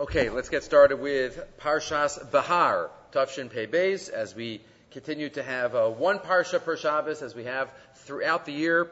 [0.00, 5.74] Okay, let's get started with Parshas Bahar, Tafshin Pei Beis, as we continue to have
[5.74, 8.90] uh, one Parsha per Shabbos, as we have throughout the year.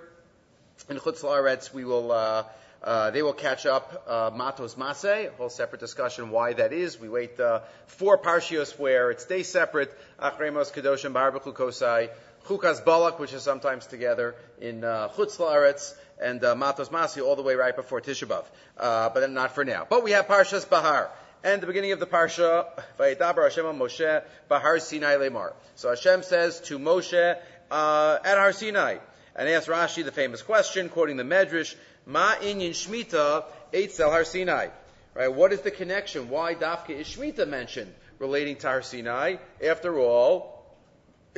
[0.91, 2.45] In Chutz La'aretz, we will, uh,
[2.83, 7.01] uh, they will catch up uh, Matos Maseh, a whole separate discussion why that is.
[7.01, 9.91] We wait uh, four Parshios where it stays separate,
[10.21, 12.11] Achremos, Kedoshim, Bar Kosai,
[12.49, 17.37] Chukas Balak, which is sometimes together in uh, Chutz La'aretz, and uh, Matos Masi all
[17.37, 18.45] the way right before Tisha B'Av.
[18.79, 19.87] Uh, but not for now.
[19.89, 21.11] But we have Parshas Bahar.
[21.45, 22.67] And the beginning of the Parsha,
[22.99, 25.53] Vayidabar Hashem Moshe, Bahar Sinai Lemar.
[25.77, 27.37] So Hashem says to Moshe,
[27.71, 28.97] uh, at Har Sinai,
[29.37, 34.69] and asks Rashi the famous question, quoting the Medrash, Ma inyan Shmita Eitzel Har Sinai.
[35.15, 35.33] Right?
[35.33, 36.31] What is the connection?
[36.31, 39.37] Why Dafka is Shmita mentioned relating to Har Sinai?
[39.63, 40.58] After all,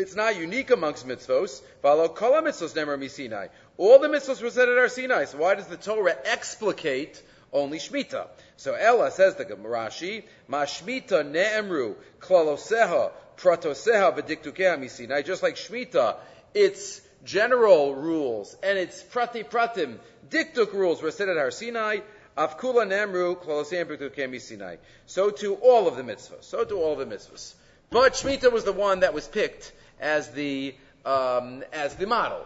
[0.01, 1.61] it's not unique amongst mitzvos.
[1.83, 3.49] Follow kol mitzvos nemer.
[3.77, 5.27] All the mitzvos were said at our Sinai.
[5.27, 8.29] So why does the Torah explicate only Shemitah?
[8.57, 15.25] So Ella says the Rashi, Ma Shemitah ne'emru klaloseha pratoseha v'diktukea misinai.
[15.25, 16.17] Just like Shemitah,
[16.55, 19.99] its general rules and its prati pratim,
[20.31, 21.99] diktuk rules were said at our Sinai.
[22.39, 24.79] Afkula nemru klaloseha v'diktukea misinai.
[25.05, 26.45] So to all of the mitzvahs.
[26.45, 27.55] So to all of the mitzvahs.
[27.91, 32.45] But Shemitah was the one that was picked as the um, as the model.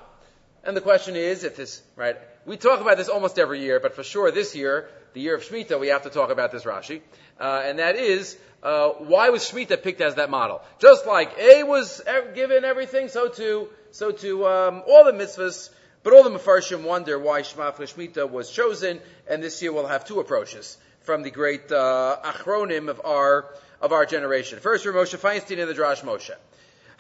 [0.65, 2.17] And the question is, if this right,
[2.47, 5.43] we talk about this almost every year, but for sure this year, the year of
[5.43, 7.01] Shemitah, we have to talk about this Rashi,
[7.41, 10.63] uh, and that is uh, why was Shemitah picked as that model?
[10.79, 12.03] Just like A was
[12.35, 15.71] given everything, so too, so too um, all the mitzvahs.
[16.03, 19.87] But all the Mefarshim wonder why Shema for Shemitah was chosen, and this year we'll
[19.87, 23.47] have two approaches from the great uh, achronim of our
[23.81, 24.59] of our generation.
[24.61, 26.31] First, from Moshe Feinstein and the Drash Moshe.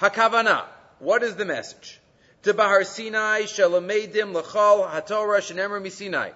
[0.00, 0.64] Hakavana.
[0.98, 2.00] What is the message?
[2.42, 6.32] To Bahar Sinai, Lachal, HaTorah, Shenemar Misinai.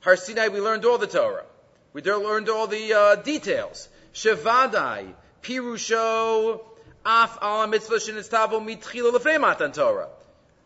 [0.00, 1.44] Har Sinai, we learned all the Torah.
[1.92, 3.88] We learned all the uh, details.
[4.14, 6.60] Shevadai, Pirusho,
[7.04, 10.08] Af ala mitzvah shenitztavo mitchila lefnei matan Torah.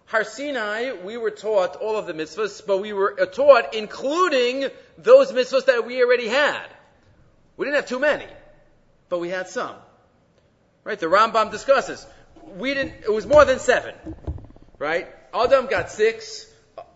[0.07, 5.33] Har Sinai, we were taught all of the mitzvahs, but we were taught including those
[5.33, 6.67] mitzvahs that we already had.
[7.57, 8.27] We didn't have too many,
[9.09, 9.77] but we had some.
[10.85, 10.99] Right?
[10.99, 12.07] The Rambam discusses.
[12.57, 13.95] We didn't, it was more than seven.
[14.79, 15.09] Right?
[15.35, 16.47] Adam got six.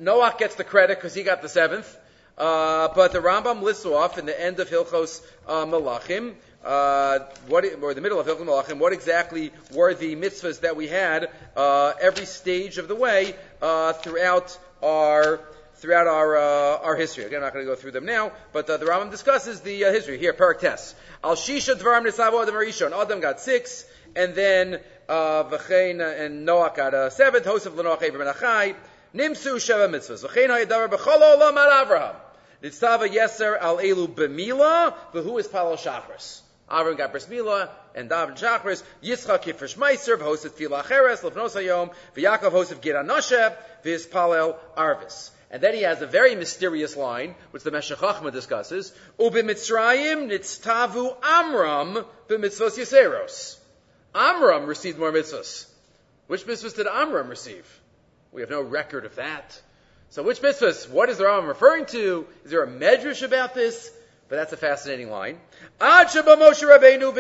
[0.01, 1.97] Noach gets the credit because he got the seventh.
[2.39, 6.35] Uh, but the Rambam lists off in the end of Hilchos uh, Malachim,
[6.65, 7.19] uh,
[7.49, 11.29] what, or the middle of Hilchos Malachim, what exactly were the mitzvahs that we had
[11.55, 15.41] uh, every stage of the way uh, throughout our
[15.75, 17.25] throughout our uh, our history.
[17.25, 19.85] Again, I'm not going to go through them now, but uh, the Rambam discusses the
[19.85, 20.33] uh, history here.
[20.33, 20.95] Parak Tes.
[21.23, 22.93] Al Shisha Dvarim Nisavo Adam.
[22.99, 23.85] Adam got six,
[24.17, 27.45] and then Uh, v'chein uh, and Noach got a uh, seventh.
[27.45, 28.77] Hosef Lenoach Abraham Achai.
[29.13, 30.25] Nimsu Sheva Mitzvahs.
[30.25, 32.15] V'chein Hayadavar B'chol Olam Al Avraham.
[32.63, 34.95] Nitzava Yeser Al Elu B'mila.
[35.13, 36.43] V'hu is Palo Shachris.
[36.71, 38.85] Avram got bris and David Shachris.
[39.03, 43.53] Yitzchak kifresh meiser v'hosef tefillah acheres lefnos hayom v'Yakov hosef gira noshe
[43.85, 45.31] v'Ispalel arvis.
[45.51, 48.93] And then he has a very mysterious line, which the Meshech Chochmah discusses.
[49.19, 53.57] Ubimitzrayim nitztavu Amram b'mitzvos Yeseros.
[54.15, 55.67] Amram received more mitzvahs.
[56.27, 57.67] Which mitzvahs did Amram receive?
[58.33, 59.61] We have no record of that.
[60.11, 60.89] So which mitzvahs?
[60.89, 62.27] What is the Rambam referring to?
[62.45, 63.93] Is there a medrash about this?
[64.29, 65.39] But that's a fascinating line.
[65.81, 67.15] Until Moshe Rabbeinu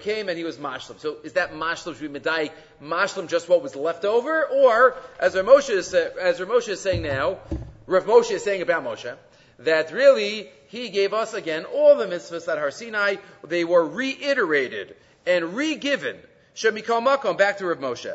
[0.00, 1.00] came and he was mashlim.
[1.00, 2.50] So is that mashlim should be medayik
[2.82, 6.80] mashlim just what was left over, or as Rav Moshe is as Rav Moshe is
[6.80, 7.38] saying now,
[7.86, 9.16] Rav Moshe is saying about Moshe
[9.60, 13.16] that really he gave us again all the mitzvahs at Har Sinai.
[13.44, 14.96] They were reiterated
[15.26, 16.16] and re-given.
[16.56, 18.14] Makom, back to Rav Moshe.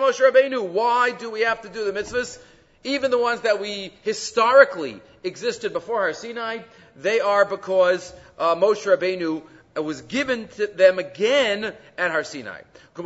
[0.00, 0.72] Moshe.
[0.72, 2.38] Why do we have to do the mitzvahs?
[2.84, 6.58] Even the ones that we historically existed before Har Sinai,
[6.96, 9.42] they are because uh, Moshe Rabbeinu
[9.82, 12.62] was given to them again at Har Sinai.
[12.94, 13.02] The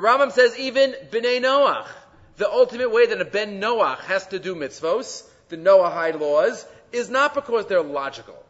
[0.00, 1.86] Rambam says even Bnei Noach,
[2.36, 7.08] the ultimate way that a Ben Noach has to do mitzvos, the Noahide laws, is
[7.08, 8.42] not because they're logical.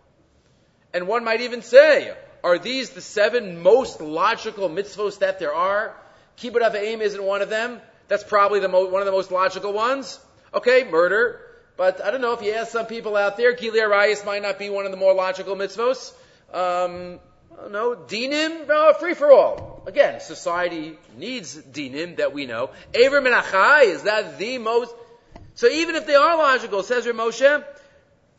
[0.93, 5.95] And one might even say, are these the seven most logical mitzvos that there are?
[6.39, 7.81] Kibbut Avim isn't one of them.
[8.09, 10.19] That's probably the mo- one of the most logical ones.
[10.55, 11.41] Okay, murder.
[11.77, 14.59] But I don't know if you ask some people out there, Gili Arayis might not
[14.59, 16.13] be one of the more logical mitzvos.
[16.53, 17.21] Um,
[17.59, 19.83] Uh, no, dinim, no, free for all.
[19.87, 22.71] Again, society needs dinim that we know.
[22.93, 24.95] Aver Menachai, is that the most?
[25.55, 27.65] So even if they are logical, says Moshe,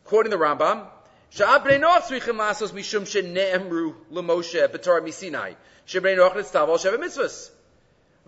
[0.04, 0.86] quoting the Rambam,
[1.34, 5.56] Sha'ab b'nei noach tzrichim lasos mishum she'ne'emru l'Moshe b'torah misinai.
[5.84, 7.50] She'bnei noach nitztav sheva mitzvahs.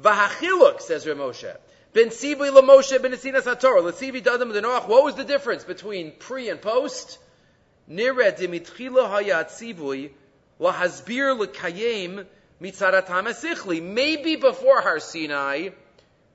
[0.03, 1.57] Vahachiluk, says Moshe.
[1.93, 3.91] Ben Sivi Moshe ben Esinas HaTorah.
[3.91, 4.87] Letzivi Dadim Noach.
[4.87, 7.19] What was the difference between pre and post?
[7.89, 9.49] Nire Dimitchila Hayat
[10.61, 12.27] Lekayim
[12.61, 13.83] Mitzaratam Esichli.
[13.83, 15.71] Maybe before Har Sinai,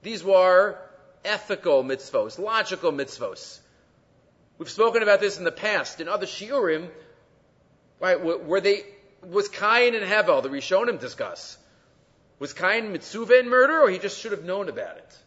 [0.01, 0.77] these were
[1.23, 3.59] ethical mitzvos, logical mitzvos.
[4.57, 6.89] We've spoken about this in the past in other shiurim,
[7.99, 8.15] right?
[8.23, 8.83] Where they
[9.23, 11.57] was Cain and Hevel, the Rishonim discuss.
[12.39, 15.17] Was Cain mitzvah in murder, or he just should have known about it?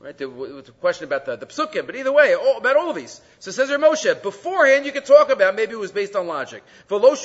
[0.00, 0.16] Right?
[0.18, 2.96] There was a question about the, the psukim, but either way, all, about all of
[2.96, 3.20] these.
[3.38, 6.62] So says Moshe, beforehand you could talk about maybe it was based on logic.
[6.90, 7.22] Even if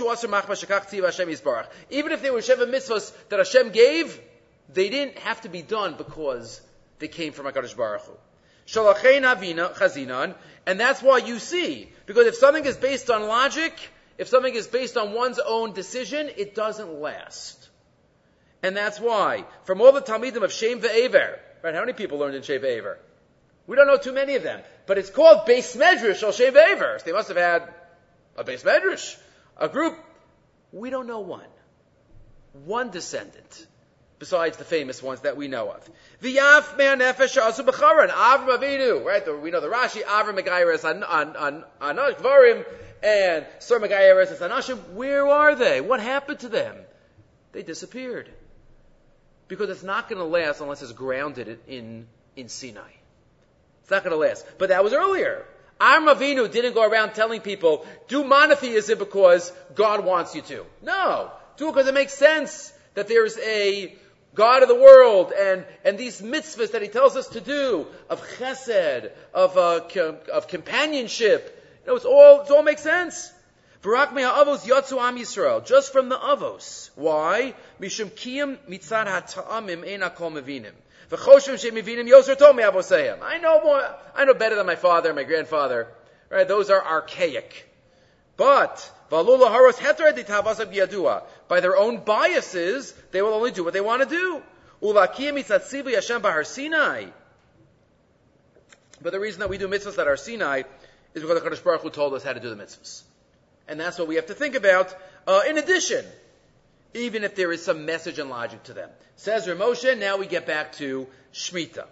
[2.21, 4.17] they were Sheva mitzvahs that Hashem gave,
[4.71, 6.61] they didn't have to be done because
[6.99, 8.13] they came from HaKadosh Baruch Hu.
[10.65, 13.73] And that's why you see, because if something is based on logic,
[14.17, 17.69] if something is based on one's own decision, it doesn't last.
[18.61, 21.73] And that's why, from all the Talmidim of Shem Ve'ever, Right?
[21.73, 22.99] How many people learned in Sheva Aver?
[23.67, 24.61] We don't know too many of them.
[24.87, 26.97] But it's called Beis Medrash al Sheva Aver.
[26.99, 27.73] So they must have had
[28.37, 29.17] a Beis Medrash,
[29.57, 29.97] a group.
[30.71, 31.45] We don't know one.
[32.65, 33.67] One descendant.
[34.17, 35.89] Besides the famous ones that we know of.
[36.21, 38.09] V'yaf me'anefesh asu b'charan.
[38.09, 39.03] Avram Avinu.
[39.03, 39.41] Right?
[39.41, 40.03] We know the Rashi.
[40.03, 40.83] Avram Megayiris
[41.79, 42.65] Anashvarim.
[43.03, 44.77] And Sir Megayiris Anashim.
[44.93, 45.79] Where are they?
[45.79, 46.75] What happened to them?
[47.51, 48.29] They disappeared
[49.49, 52.07] because it's not going to last unless it's grounded in,
[52.37, 52.91] in Sinai.
[53.81, 54.45] It's not going to last.
[54.57, 55.45] But that was earlier.
[55.81, 60.65] Avram Avinu didn't go around telling people, do monotheism because God wants you to.
[60.81, 61.31] No.
[61.57, 63.95] Do it because it makes sense that there's a
[64.35, 68.21] God of the world and, and these mitzvahs that he tells us to do of
[68.37, 69.81] chesed, of, uh,
[70.31, 71.55] of companionship.
[71.85, 73.31] You know, it's all, it all makes sense.
[73.81, 76.89] Barak avos yatsu am Yisrael, just from the avos.
[76.95, 77.53] Why?
[77.79, 80.73] Mishum kiyam mitzad ha'ta'amim ena kol mevinim.
[81.09, 83.19] V'choshim she'mevinim yoser tol me'avoseim.
[83.21, 85.87] I know more, I know better than my father my grandfather.
[86.29, 86.47] Right?
[86.47, 87.67] Those are archaic.
[88.35, 91.23] But, Valula haros heter ditavasab yadua.
[91.47, 94.41] By their own biases, they will only do what they want to do.
[94.83, 97.05] Ulakiyam mitzad sivu Hashem bahar Sinai.
[99.01, 100.63] But the reason that we do mitzvahs at are Sinai
[101.13, 103.03] is because the Kadosh Baruch Hu told us how to do the mitzvahs.
[103.69, 104.93] And that's what we have to think about.
[105.27, 106.03] Uh, in addition,
[106.95, 108.89] even if there is some message and logic to them.
[109.15, 111.85] Says Rav Moshe, now we get back to Shemitah.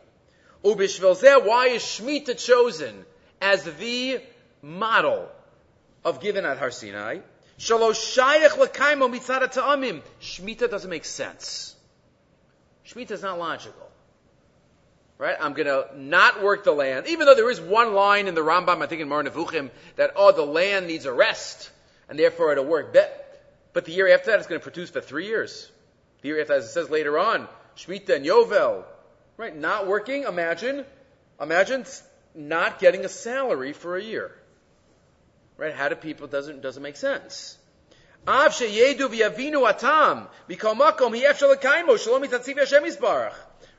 [0.63, 3.05] Ubishvilzeh, why is Shemitah chosen
[3.39, 4.19] as the
[4.63, 5.29] model
[6.03, 7.19] of given at Har Sinai?
[7.59, 7.89] Shemitah
[10.69, 11.75] doesn't make sense.
[12.87, 13.86] Shemitah is not logical.
[15.17, 15.35] Right?
[15.39, 18.41] I'm going to not work the land, even though there is one line in the
[18.41, 21.71] Rambam, I think in Mar that, oh, the land needs a rest,
[22.07, 22.95] and therefore it'll work.
[23.73, 25.71] But the year after that, it's going to produce for three years.
[26.21, 27.47] The year after, as it says later on,
[27.77, 28.83] Shemitah and Yovel.
[29.37, 29.55] Right?
[29.55, 30.85] Not working, imagine,
[31.41, 31.85] imagine
[32.35, 34.31] not getting a salary for a year.
[35.57, 35.73] Right?
[35.73, 37.57] How do people, doesn't, doesn't make sense.
[38.27, 43.33] Av sheyedu v'yavinu atam, mikol makom hi efshal shalom mitatziv Hashem yisbarach.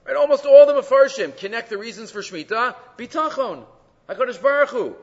[0.09, 0.17] Right?
[0.17, 3.65] Almost all the Mefarshim connect the reasons for Shemitah, bitachon,
[4.09, 4.97] HaKadosh Baruch Hu.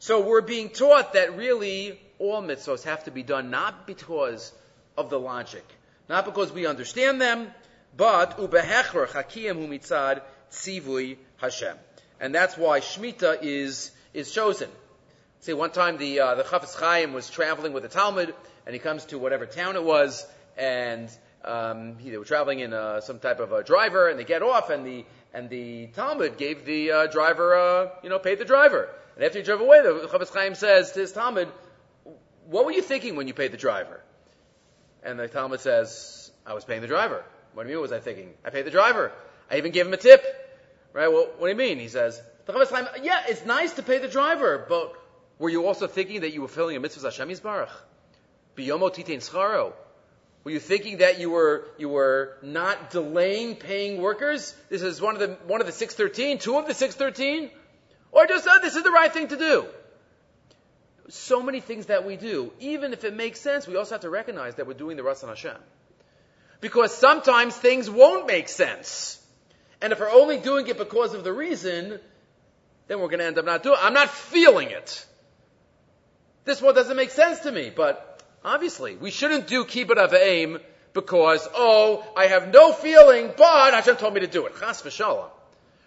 [0.00, 4.52] So we're being taught that really all mitzvahs have to be done not because
[4.98, 5.64] of the logic,
[6.10, 7.50] not because we understand them,
[7.96, 10.20] but ubehechrer chakiyim hu mitzad
[10.50, 11.76] tzivui Hashem.
[12.20, 14.68] And that's why Shemitah is, is chosen.
[15.40, 18.34] See, one time the, uh, the Chafetz Chaim was traveling with the Talmud,
[18.66, 21.10] and he comes to whatever town it was, and
[21.44, 24.70] um, they were traveling in uh, some type of a driver, and they get off,
[24.70, 28.88] and the and the Talmud gave the uh, driver, uh, you know, paid the driver.
[29.16, 31.48] And after he drove away, the Chafetz Chaim says to his Talmud,
[32.46, 34.00] "What were you thinking when you paid the driver?"
[35.02, 37.82] And the Talmud says, "I was paying the driver." What do you mean?
[37.82, 38.32] Was I thinking?
[38.44, 39.12] I paid the driver.
[39.50, 40.24] I even gave him a tip.
[40.92, 41.08] Right?
[41.08, 41.78] Well, what do you mean?
[41.78, 44.94] He says, the Chafetz Chaim, yeah, it's nice to pay the driver, but
[45.38, 47.70] were you also thinking that you were filling a mitzvah Hashem Yisbarach?
[48.56, 49.72] Biyomo titein scharo.
[50.44, 54.54] Were you thinking that you were, you were not delaying paying workers?
[54.70, 57.50] This is one of the, one of the 613, two of the 613?
[58.10, 59.66] Or just, oh, this is the right thing to do.
[61.08, 64.10] So many things that we do, even if it makes sense, we also have to
[64.10, 65.56] recognize that we're doing the Ratzon Hashem.
[66.60, 69.20] Because sometimes things won't make sense.
[69.80, 72.00] And if we're only doing it because of the reason,
[72.88, 73.84] then we're going to end up not doing it.
[73.84, 75.06] I'm not feeling it.
[76.44, 78.11] This one doesn't make sense to me, but
[78.44, 80.58] Obviously, we shouldn't do kibbut of aim
[80.92, 84.54] because, oh, I have no feeling, but Hashem told me to do it.
[84.58, 85.30] Chas v'shalom.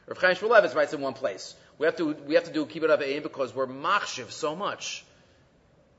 [0.08, 1.56] Rav Chaim Shmulevitz writes in one place.
[1.78, 5.04] We have to, we have to do kibbut of aim because we're machshiv so much.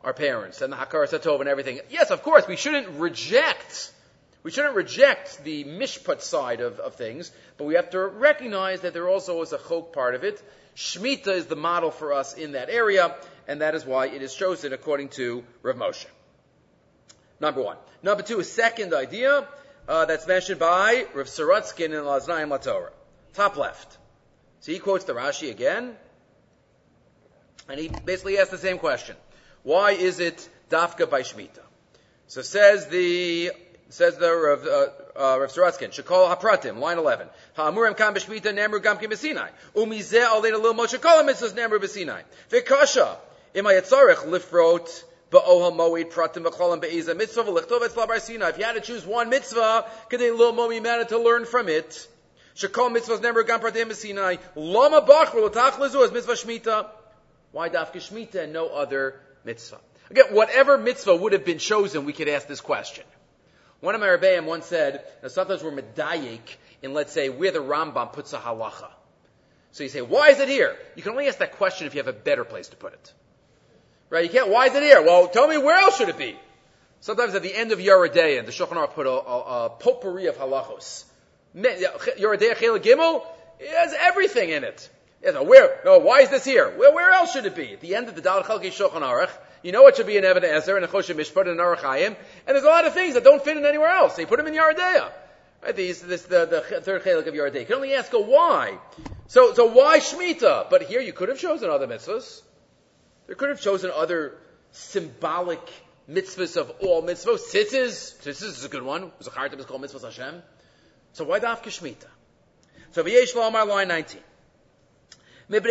[0.02, 1.80] Our parents and the Hakaras Hatov and everything.
[1.90, 3.92] Yes, of course, we shouldn't reject,
[4.42, 8.94] We shouldn't reject the mishpat side of, of things, but we have to recognize that
[8.94, 10.40] there also is a chok part of it.
[10.76, 13.14] Shemitah is the model for us in that area,
[13.48, 16.06] and that is why it is chosen according to Rav Moshe.
[17.40, 17.76] Number one.
[18.02, 19.46] Number two, a second idea
[19.88, 22.90] uh, that's mentioned by Rav Sorotzkin in Laznayim Latorah.
[23.34, 23.98] Top left.
[24.60, 25.94] So he quotes the Rashi again,
[27.68, 29.16] and he basically asks the same question.
[29.62, 31.60] Why is it dafka by Shemitah?
[32.28, 33.52] So says the
[33.88, 37.28] says the Rav, uh, uh, Rav Shekol HaPratim, line 11.
[37.54, 39.50] Ha'amurim kam b'shmita nemru gam kim b'sinai.
[39.74, 42.22] Umizeh alein lil Moshe kol mitzvahs nemru b'sinai.
[42.50, 43.16] V'kasha,
[43.54, 45.42] im hayatzarech lifrot If
[48.58, 52.06] you had to choose one mitzvah, kedei lil momi manna to learn from it.
[52.54, 54.38] Shekol mitzvahs nemru gam pratim b'sinai.
[54.54, 56.86] Lama bachru l'tach lezu as mitzvah shmita.
[57.50, 59.80] Why dafka shmita and no other mitzvah?
[60.10, 63.04] Again, whatever mitzvah would have been chosen, we could ask this question.
[63.80, 67.58] One of my Rebbeim once said, that sometimes we're medayik in, let's say, where the
[67.58, 68.90] Rambam puts a halacha.
[69.72, 70.76] So you say, why is it here?
[70.94, 73.12] You can only ask that question if you have a better place to put it.
[74.08, 74.24] Right?
[74.24, 75.02] You can't, why is it here?
[75.02, 76.36] Well, tell me where else should it be?
[77.00, 80.26] Sometimes at the end of Yoreh De'ah, the Shulchan Aruch put a, a, a potpourri
[80.26, 81.04] of halachos.
[81.54, 83.24] Yoreh De'ah Chela Gimel,
[83.58, 84.88] it has everything in it.
[85.22, 86.68] Yes, where, no, why is this here?
[86.76, 87.72] Where, where else should it be?
[87.72, 89.30] At the end of the Dal Chalki Shulchan Aruch,
[89.62, 92.06] you know what should be in Evan Ezer and a Choshen Mishpat and an Arachayim,
[92.06, 94.14] and there's a lot of things that don't fit in anywhere else.
[94.14, 95.10] They put them in Yoreh De'ah.
[95.62, 95.74] Right?
[95.74, 97.60] These, this, the, the third chelik of Yoreh De'ah.
[97.60, 98.78] You can only ask a why.
[99.26, 100.70] So, so why Shemitah?
[100.70, 102.42] But here you could have chosen other mitzvahs.
[103.26, 104.34] There could have chosen other
[104.72, 105.60] symbolic
[106.08, 107.40] mitzvahs of all mitzvahs.
[107.50, 109.10] Tzitzis, tzitzis is a good one.
[109.20, 110.42] Zachartim is called mitzvahs Hashem.
[111.12, 112.06] So why dafka Shemitah?
[112.92, 114.20] So V'yesh La'amar line 19.
[115.48, 115.62] This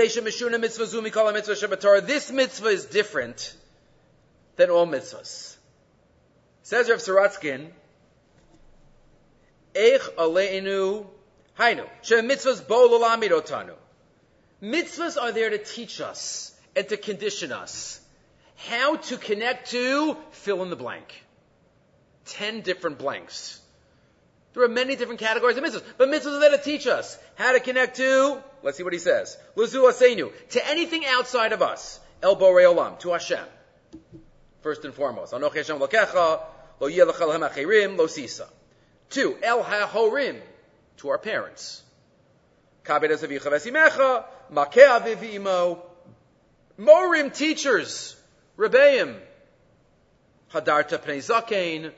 [2.31, 3.55] mitzvah is different
[4.55, 5.57] than all mitzvahs.
[6.63, 7.71] Says Rav Sorotzkin,
[9.75, 11.05] Eich aleinu
[11.59, 13.75] hainu, she mitzvahs bo otanu.
[14.63, 17.99] Mitzvahs are there to teach us and to condition us
[18.57, 21.23] how to connect to fill in the blank.
[22.25, 23.59] Ten different blanks.
[24.53, 27.51] There are many different categories of mitzvahs, but mitzvahs are there to teach us how
[27.51, 31.99] to connect to, let's see what he says, Luzu Asenu, to anything outside of us,
[32.23, 33.45] El Borei Olam, to Hashem
[34.65, 35.31] first and foremost.
[35.31, 36.41] Anochi Hashem Lokecha,
[36.79, 38.47] Lo Yelechal Achirim, Lo Sisa.
[39.11, 40.41] Two, El HaHorim,
[40.97, 41.83] to our parents.
[42.83, 45.84] Kabed Azavicha Vesimecha, Makeh Aviv Imo,
[46.79, 48.15] Morim, teachers,
[48.57, 49.15] Rebbeim,
[50.51, 51.91] Hadarta Pnei Zakein,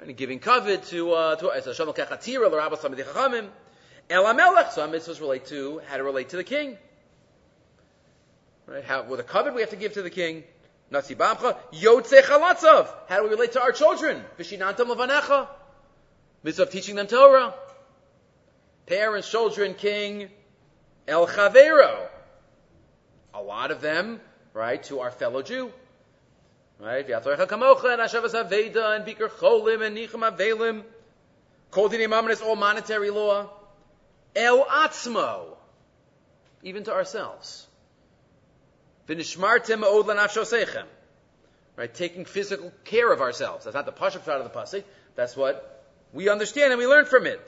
[0.00, 3.48] and giving covet to, uh, to, as Hashem Lokechatira, L'Rabbas Samedi Chachamim,
[4.08, 6.78] El HaMelech, so mitzvahs relate to, how to relate to the king.
[8.66, 8.84] Right?
[8.84, 10.44] How, with a covet we have to give to the king.
[10.90, 12.88] Nasi Bamcha, Yotze Chalatzav.
[13.08, 14.22] How do we relate to our children?
[14.38, 15.48] Vishinantam Lavanecha.
[16.44, 17.54] Mitzvah of teaching them Torah.
[18.86, 20.28] Parents, children, king,
[21.08, 22.08] El Chavero.
[23.36, 24.18] A lot of them,
[24.54, 25.70] right, to our fellow Jew.
[26.80, 27.06] Right?
[27.06, 30.82] V'yatzorecha kamocha, and Hashavas Aveda, and Biker Cholim, and Nichem Avelim.
[31.70, 33.50] Kol Dinei is all monetary law.
[34.34, 35.56] El Atzmo.
[36.62, 37.66] Even to ourselves.
[39.06, 40.84] V'nishmartem od lanafshosechem.
[41.76, 43.64] Right, taking physical care of ourselves.
[43.64, 44.82] That's not the pasuk side of the pasuk.
[45.14, 47.40] That's what we understand and we learn from it.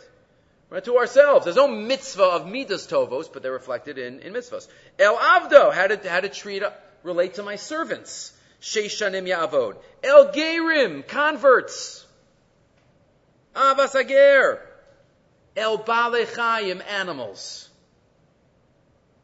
[0.71, 1.45] Right, to ourselves.
[1.45, 4.69] There's no mitzvah of midas tovos, but they're reflected in, in mitzvahs.
[4.99, 6.63] El avdo, how to, how to treat,
[7.03, 8.33] relate to my servants.
[8.61, 9.77] Sheishanim ya'avod.
[10.03, 12.07] El gerim, converts.
[13.55, 14.61] Avasager.
[15.57, 17.69] El balechayim, animals.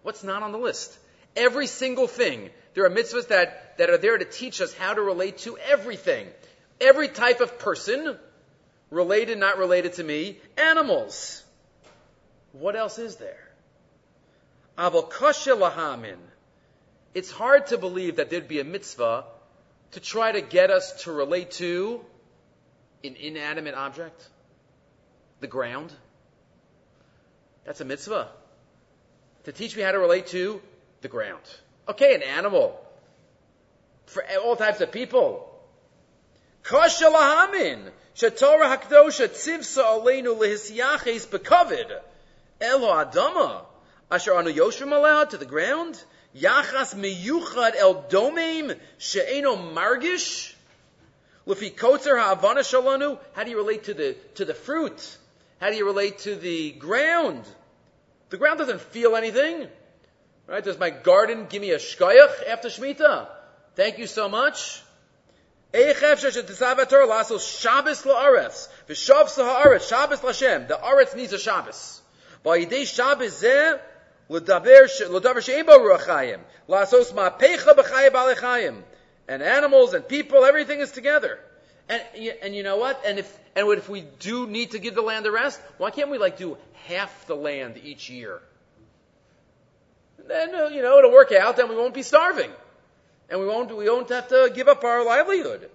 [0.02, 0.96] What's not on the list?
[1.36, 2.50] Every single thing.
[2.72, 6.26] There are mitzvahs that, that are there to teach us how to relate to everything.
[6.80, 8.18] Every type of person,
[8.94, 11.42] related, not related to me, animals.
[12.52, 13.48] What else is there?
[14.78, 16.16] lahamin.
[17.12, 19.24] It's hard to believe that there'd be a mitzvah
[19.92, 22.00] to try to get us to relate to
[23.04, 24.28] an inanimate object,
[25.40, 25.92] the ground.
[27.64, 28.28] That's a mitzvah.
[29.44, 30.60] To teach me how to relate to
[31.02, 31.42] the ground.
[31.88, 32.80] Okay, an animal.
[34.06, 35.50] For all types of people.
[36.62, 37.90] Kasha lahamin.
[38.16, 42.00] Shatorah hakdosha tzivsa aleinu lehisyaches bekavid.
[42.60, 43.64] Elo adama.
[44.10, 46.02] Asher anu yoshim aleha to the ground.
[46.36, 50.54] Yachas miyuchad el domim she'eno margish.
[51.46, 53.18] Lefi kotzer ha'avana shalanu.
[53.32, 55.18] How do you relate to the, to the fruit?
[55.60, 57.44] How do you relate to the ground?
[58.30, 59.68] The ground doesn't feel anything.
[60.46, 60.62] Right?
[60.62, 63.28] Does my garden give me a shkoyach after Shemitah?
[63.76, 64.82] Thank you so much.
[65.74, 66.22] Shabbos
[68.04, 68.68] la'aretz.
[68.86, 72.00] The aretz needs a Shabbos.
[72.44, 73.80] Ba'yidei Shabbos zeh
[74.28, 76.38] l'daber she'ebo ruachayim.
[76.68, 78.82] La'asos ma'pecha b'chayim b'alechayim.
[79.26, 81.40] And animals and people, everything is together.
[81.88, 82.00] And,
[82.42, 83.02] and you know what?
[83.04, 86.08] And if, and if we do need to give the land a rest, why can't
[86.08, 88.40] we like do half the land each year?
[90.28, 92.52] Then, uh, you know, it'll work out, then we won't be starving
[93.34, 95.68] and we won't we won't have to give up our livelihood.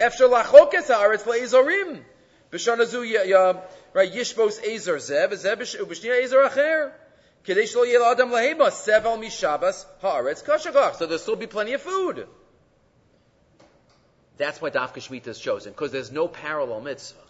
[0.00, 2.00] Efter lachokes haaretz leizorim.
[2.50, 3.02] B'shana zu
[3.92, 6.90] right yishbos ezer zeh v'zeh b'shnia ezer acher.
[7.46, 10.96] Kedei shlo yel adam lahema sevel mishabas haaretz kashachach.
[10.96, 12.26] So there'll still be plenty of food.
[14.36, 17.20] That's why Dafka Shemitah is chosen, because there's no parallel mitzvah.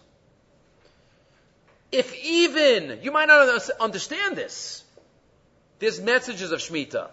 [1.93, 4.83] If even, you might not understand this,
[5.79, 7.11] there's messages of Shemitah.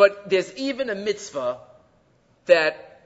[0.00, 1.58] But there's even a mitzvah
[2.46, 3.02] that,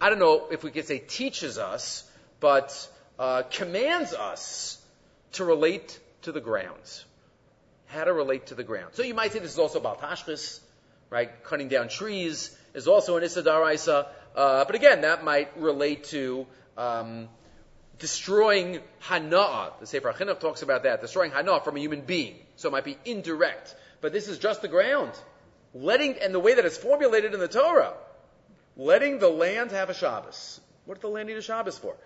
[0.00, 4.80] I don't know if we could say teaches us, but uh, commands us
[5.32, 7.04] to relate to the grounds.
[7.86, 8.90] How to relate to the ground.
[8.92, 10.60] So you might say this is also about tashchis,
[11.10, 11.42] right?
[11.42, 14.06] Cutting down trees is also an Issa
[14.36, 16.46] Uh, but again, that might relate to
[16.78, 17.28] um,
[17.98, 18.78] destroying
[19.08, 19.80] hana'ah.
[19.80, 22.36] The Sefer HaChinuch talks about that, destroying hana'ah from a human being.
[22.54, 23.74] So it might be indirect.
[24.00, 25.10] But this is just the ground
[25.74, 27.92] letting, and the way that it's formulated in the Torah,
[28.76, 30.60] letting the land have a Shabbos.
[30.86, 31.96] What does the land need a Shabbos for?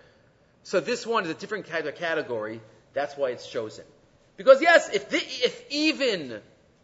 [0.63, 2.61] So this one is a different kind of category.
[2.93, 3.85] That's why it's chosen.
[4.35, 6.41] Because yes, if, the, if even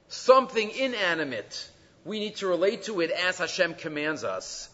[0.07, 1.69] something inanimate,
[2.03, 4.69] we need to relate to it as Hashem commands us,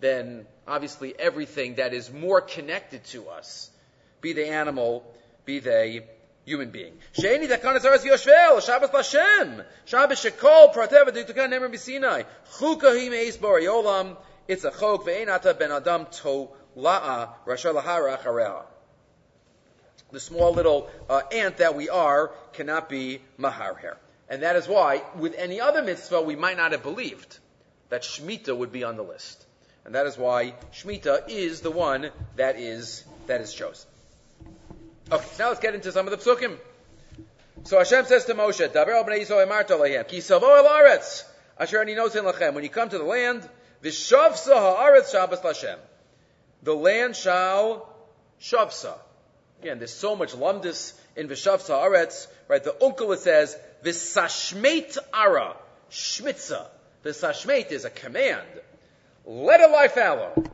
[0.00, 3.70] then obviously everything that is more connected to us,
[4.20, 5.04] be they animal,
[5.44, 6.06] be they
[6.44, 6.94] human being.
[7.12, 12.24] Sheni takanas aras yoshvel, Shabbos Lashem, Shabbos shekol pratev v'ditukan nemer b'sinai,
[12.58, 14.16] chuka hi meis bar yolam,
[14.48, 18.64] it's a chok ve'enata ben adam to la'a rasha lahara achareha.
[20.12, 23.96] The small little uh, ant that we are cannot be maharher.
[24.28, 27.38] And that is why, with any other mitzvah, we might not have believed
[27.88, 29.44] that Shemitah would be on the list.
[29.84, 33.89] And that is why Shemitah is the one that is, that is chosen.
[35.12, 36.56] Okay, so now let's get into some of the psukim.
[37.64, 41.24] So Hashem says to Moshe, Daber al bnei Yisrael emarta lehem, ki savo el aretz,
[41.58, 42.54] asher ani noten lachem.
[42.54, 43.48] When you come to the land,
[43.82, 45.78] v'shavsa ha'aretz Shabbos Lashem.
[46.62, 47.92] The land shall
[48.40, 48.98] shavsa.
[49.60, 52.62] Again, there's so much lumdis in v'shavsa ha'aretz, right?
[52.62, 55.56] The Onkelos says, v'sashmeit ara,
[55.90, 56.68] shmitza.
[57.04, 58.46] V'sashmeit is a command.
[59.26, 60.50] Let a life fallow.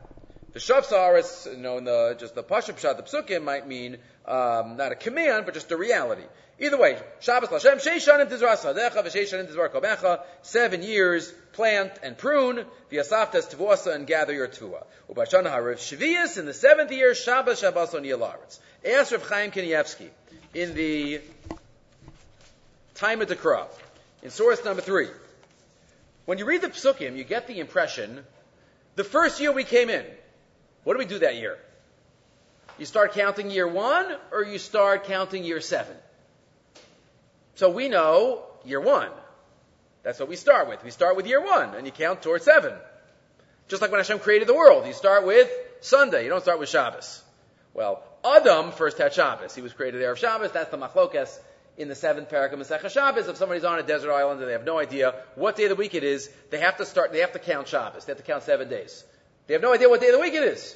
[0.57, 4.91] The Shavsaris, you know, in the, just the Pashup the Psukim might mean, um, not
[4.91, 6.23] a command, but just a reality.
[6.59, 12.65] Either way, Shabbos Lashem, Sheishanim Tizrasa, Decha, V'Sheishanim Tizvar Kobecha, seven years, plant and prune,
[12.91, 14.83] V'Yasaftas Tvuasa, and gather your Tvua.
[15.09, 18.59] Ubashana Harav Shvias, in the seventh year, Shabbos Shabbos on Yelaretz.
[18.83, 20.09] Ask Rav Chaim Kanievsky,
[20.55, 21.21] in the
[22.95, 23.77] time of the crop,
[24.23, 25.09] in source number three.
[26.25, 28.25] When you read the Psukim, you get the impression,
[28.95, 30.03] the first year we came in,
[30.83, 31.59] what did we do that year?
[32.77, 35.95] You start counting year one or you start counting year seven?
[37.55, 39.09] So we know year one.
[40.03, 40.83] That's what we start with.
[40.83, 42.73] We start with year one and you count towards seven.
[43.67, 45.49] Just like when Hashem created the world, you start with
[45.81, 46.23] Sunday.
[46.23, 47.21] You don't start with Shabbos.
[47.73, 49.55] Well, Adam first had Shabbos.
[49.55, 50.51] He was created there of Shabbos.
[50.51, 51.37] That's the machlokas
[51.77, 53.27] in the seventh parak of Masechah Shabbos.
[53.27, 55.75] If somebody's on a desert island and they have no idea what day of the
[55.75, 58.05] week it is, they have to start, they have to count Shabbos.
[58.05, 59.03] They have to count seven days.
[59.47, 60.75] They have no idea what day of the week it is.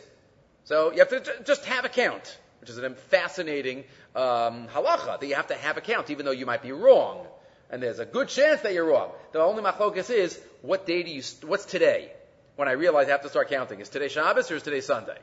[0.66, 3.84] So you have to just have a count, which is a fascinating
[4.16, 7.26] um, halacha that you have to have a count, even though you might be wrong.
[7.70, 9.12] And there's a good chance that you're wrong.
[9.32, 12.12] The only machlokas is, what day do you, what's today?
[12.58, 13.80] When I realize I have to start counting.
[13.80, 15.18] Is today Shabbos or is today Sunday?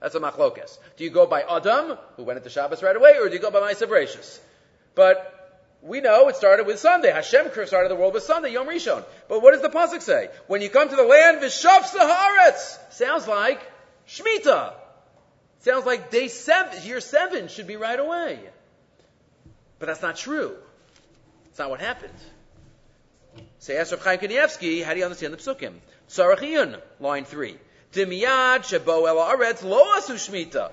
[0.00, 0.78] That's a machlokas.
[0.96, 3.50] Do you go by Adam, who went into Shabbos right away, or do you go
[3.50, 4.40] by Ma'aser Bereishis?
[4.94, 5.36] But
[5.82, 7.12] we know it started with Sunday.
[7.12, 9.04] Hashem started the world with Sunday, Yom Rishon.
[9.28, 10.30] But what does the pasuk say?
[10.46, 12.92] When you come to the land, Vishav Saharetz.
[12.92, 13.60] Sounds like
[14.08, 14.74] Shemitah.
[15.60, 18.40] Sounds like day seven, year seven should be right away.
[19.78, 20.56] But that's not true.
[21.50, 22.14] It's not what happened.
[23.58, 25.74] Say, Rav Chaim Kanievsky, how do you understand the psukim?
[26.08, 27.56] Sarachiyun, line three.
[27.92, 30.70] Dimiyad shebo el aretz lo asu shmita.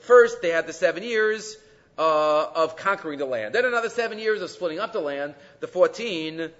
[0.00, 1.56] First, they had the seven years
[1.98, 3.54] uh, of conquering the land.
[3.54, 5.34] Then another seven years of splitting up the land.
[5.60, 6.50] The 14,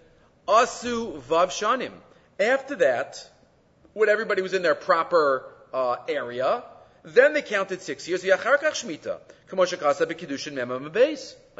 [0.46, 1.92] Asu Vav Shanim.
[2.38, 3.24] After that,
[3.94, 6.62] when everybody was in their proper uh, area,
[7.04, 8.24] then they counted six years.
[8.24, 8.40] Like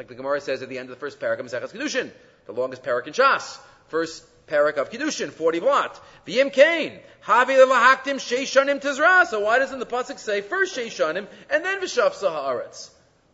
[0.07, 2.11] the Gemara says at the end of the first parak of Kedushin,
[2.45, 3.57] the longest parak in Shas.
[3.87, 5.99] First parak of Kedushin, 40 blot.
[6.25, 9.25] V'yim kain, havi lahaktim sheishanim tizra.
[9.25, 12.89] So why doesn't the pasuk say first sheishanim and then v'shavsa haaretz?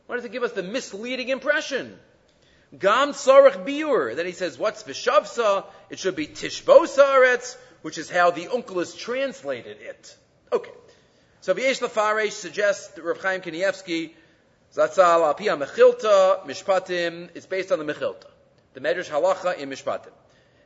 [0.08, 1.98] Why does it give us the misleading impression?
[2.78, 4.16] Gam tzarech biur.
[4.16, 5.66] Then he says, what's v'shavsa?
[5.90, 10.18] It should be tishbos haaretz, which is how the Onkelos has translated it.
[10.52, 10.72] Okay.
[11.42, 14.10] So V'yesh Lafaresh suggests that Rav Chaim Kanievsky,
[14.76, 18.26] Zatzal al pia mechilta, mishpatim, it's based on the mechilta.
[18.74, 20.10] The Medrash halacha in mishpatim.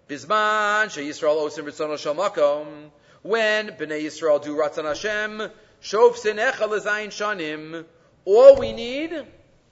[0.07, 2.89] Bizman she Yisrael osim ritzon shel makom.
[3.21, 5.51] When Bnei Yisrael do Ratzon Hashem,
[5.83, 7.83] shov sinecha lezayin shanim.
[8.23, 9.25] All we need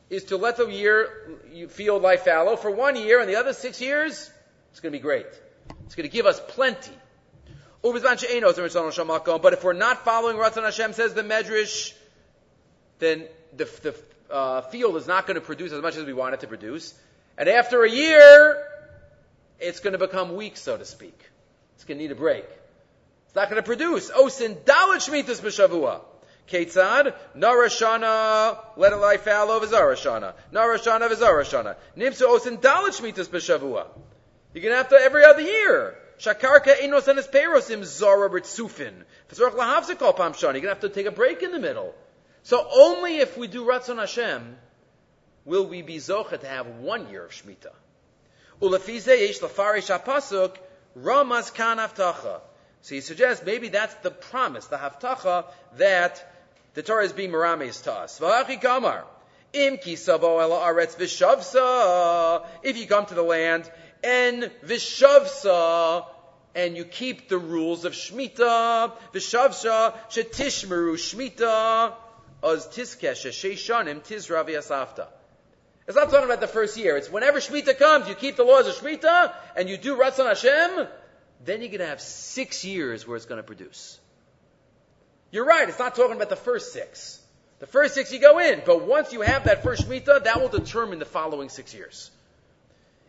[0.10, 3.80] is to let the year feel life fallow for one year, and the other six
[3.80, 4.30] years,
[4.72, 5.28] it's going to be great.
[5.86, 6.92] It's going to give us plenty.
[7.82, 11.94] But if we're not following Ratzon Hashem, says the Medrash,
[13.00, 13.96] then the, the
[14.34, 16.94] uh, field is not going to produce as much as we want it to produce.
[17.38, 18.64] And after a year,
[19.60, 21.20] it's going to become weak, so to speak.
[21.76, 22.46] It's going to need a break.
[23.28, 24.10] It's not going to produce.
[24.10, 26.02] Osin dalit shmitas b'shavua.
[26.50, 30.34] Ketzad, Narashana, let it lie fallow v'zarashana.
[30.52, 31.76] Narashana v'zarashana.
[31.96, 33.86] Nimsu osin dalit shmitas b'shavua.
[34.54, 35.96] You're going to have to every other year.
[36.20, 39.04] Shakarka enos and perosim zara shani.
[39.38, 41.94] You're going to have to take a break in the middle.
[42.44, 44.58] So only if we do Ratzon Hashem
[45.46, 47.74] will we be zocha to have one year of Shemitah.
[48.62, 50.56] Ulafize yesh lafarish hapasuk
[50.96, 52.42] ramas kan haftacha.
[52.82, 55.46] So he suggests maybe that's the promise, the haftacha
[55.78, 56.34] that
[56.74, 58.20] the Torah is being merames to us.
[58.20, 59.06] V'achi kamar.
[59.54, 59.88] If
[62.78, 63.72] you come to the land
[64.04, 66.06] and v'shavsa,
[66.56, 71.94] and you keep the rules of Shemitah, v'shavsa, shetishmeru Shemitah,
[72.44, 75.08] az tiskesha, sheishanim, tizra v'yasafta.
[75.88, 76.98] It's not talking about the first year.
[76.98, 80.88] It's whenever Shemitah comes, you keep the laws of Shemitah, and you do Ratzon Hashem,
[81.46, 84.00] then you're going to have six years where it's going to produce.
[85.32, 87.22] You're right, it's not talking about the first six.
[87.60, 90.50] The first six you go in, but once you have that first Shemitah, that will
[90.50, 92.12] determine the following six years.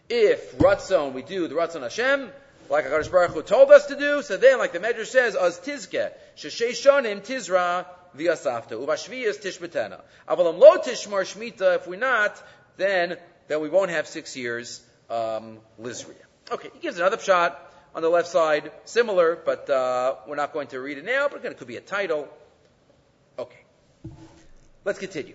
[0.09, 2.31] If Ratzon, we do the Ratzon Hashem,
[2.71, 5.59] like HaKadosh Baruch Hu told us to do, so then, like the Medrash says, Az
[5.59, 10.01] Tizke, Sheshei Shonim Tizra V'yasafta, Uvashviyas Tishmetena.
[10.27, 12.42] Avalam Lo Tishmar Shmita, if we're not,
[12.77, 13.18] then
[13.49, 16.14] then we won't have six years um, Lizria.
[16.51, 20.68] Okay, he gives another shot on the left side, similar, but uh, we're not going
[20.68, 21.29] to read it now.
[21.31, 22.29] But it could be a title.
[23.38, 23.62] Okay,
[24.85, 25.35] let's continue.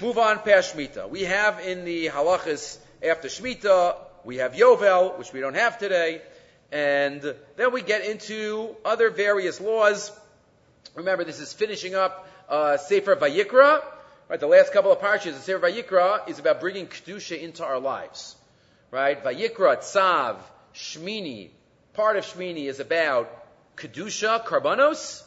[0.00, 1.08] Move on past Shemitah.
[1.08, 6.20] We have in the halachas after Shemitah, we have Yovel, which we don't have today,
[6.72, 7.22] and
[7.56, 10.10] then we get into other various laws.
[10.96, 13.82] Remember, this is finishing up uh, Sefer Vayikra,
[14.28, 17.78] Right, the last couple of parshas, the Sefer Vayikra, is about bringing kedusha into our
[17.78, 18.34] lives.
[18.90, 20.38] Right, Vayikra, Tzav,
[20.74, 21.50] Shmini.
[21.92, 23.30] Part of Shmini is about
[23.76, 25.22] kedusha, karbanos.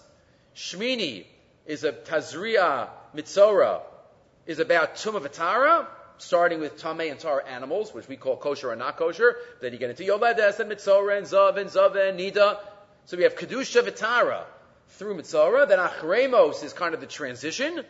[0.56, 1.26] Shmini
[1.66, 3.82] is a Tazria, Mitzora,
[4.48, 5.86] is about Tumavatara,
[6.18, 9.36] starting with Tame and Tar animals, which we call kosher or not kosher.
[9.62, 12.58] Then you get into Yoledes and Mitzora and Zav and Zav and Nida.
[13.06, 14.46] So we have Kedusha Vitara
[14.90, 15.68] through Mitzora.
[15.68, 17.84] Then Achremos is kind of the transition.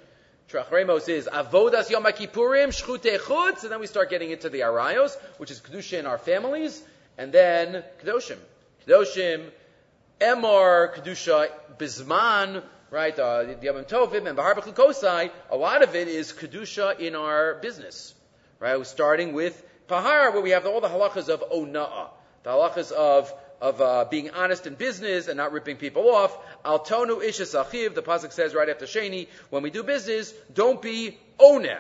[0.50, 5.52] Trachremos is Avodas Yom Kippurim, Shchute and then we start getting into the Arayos, which
[5.52, 6.82] is Kedusha in our families,
[7.18, 8.38] and then Kedoshim.
[8.88, 9.50] Kedoshim,
[10.22, 16.08] Emor, Kedusha, Bizman, right, uh, the Yom Tovim, and Bahar Kosai, a lot of it
[16.08, 18.14] is Kedusha in our business,
[18.60, 18.78] right?
[18.78, 22.10] We're starting with Pahar, where we have all the halachas of Ona'ah,
[22.44, 26.38] the halachas of of uh, being honest in business and not ripping people off.
[26.64, 27.96] Al tonu ishas achiv.
[27.96, 31.80] The pasuk says right after sheni, when we do business, don't be ona.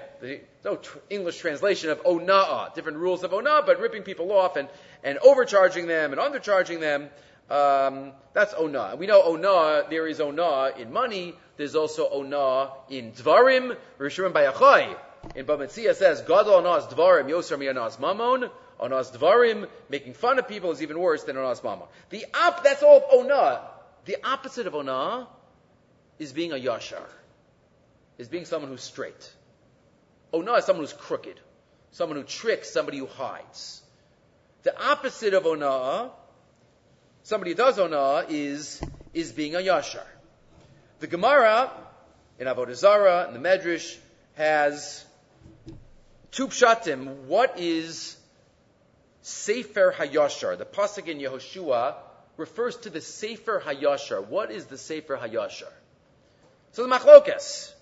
[0.65, 2.73] No English translation of onaa.
[2.73, 4.67] Different rules of onaa, but ripping people off and
[5.03, 7.09] and overcharging them and undercharging them.
[7.49, 8.95] Um, that's ona.
[8.97, 9.89] We know ona.
[9.89, 11.33] There is ona in money.
[11.57, 13.75] There's also ona in dvarim.
[13.99, 14.95] Rishurim bayachai.
[15.35, 18.49] In Bamitzia says, God onas dvarim yoser miyanas mamon.
[18.79, 21.85] Onas Dvarim, making fun of people is even worse than Onas Mama.
[22.09, 23.61] The op, that's all Ona.
[24.05, 25.27] The opposite of Ona
[26.19, 27.05] is being a Yashar,
[28.17, 29.33] is being someone who's straight.
[30.33, 31.39] Ona is someone who's crooked,
[31.91, 33.81] someone who tricks, somebody who hides.
[34.63, 36.11] The opposite of Ona,
[37.27, 38.81] somebody who does Ona, is,
[39.13, 40.05] is being a Yashar.
[41.01, 41.69] The Gemara
[42.39, 43.97] in Avodah Zarah, in the Medrash,
[44.35, 45.03] has
[46.31, 47.25] two pshatim.
[47.25, 48.15] What is
[49.23, 50.57] Sefer Hayashar.
[50.57, 51.95] The pasuk in Yehoshua
[52.37, 54.25] refers to the Sefer Hayashar.
[54.25, 55.73] What is the Sefer Hayashar?
[56.71, 57.73] So the Machlokas.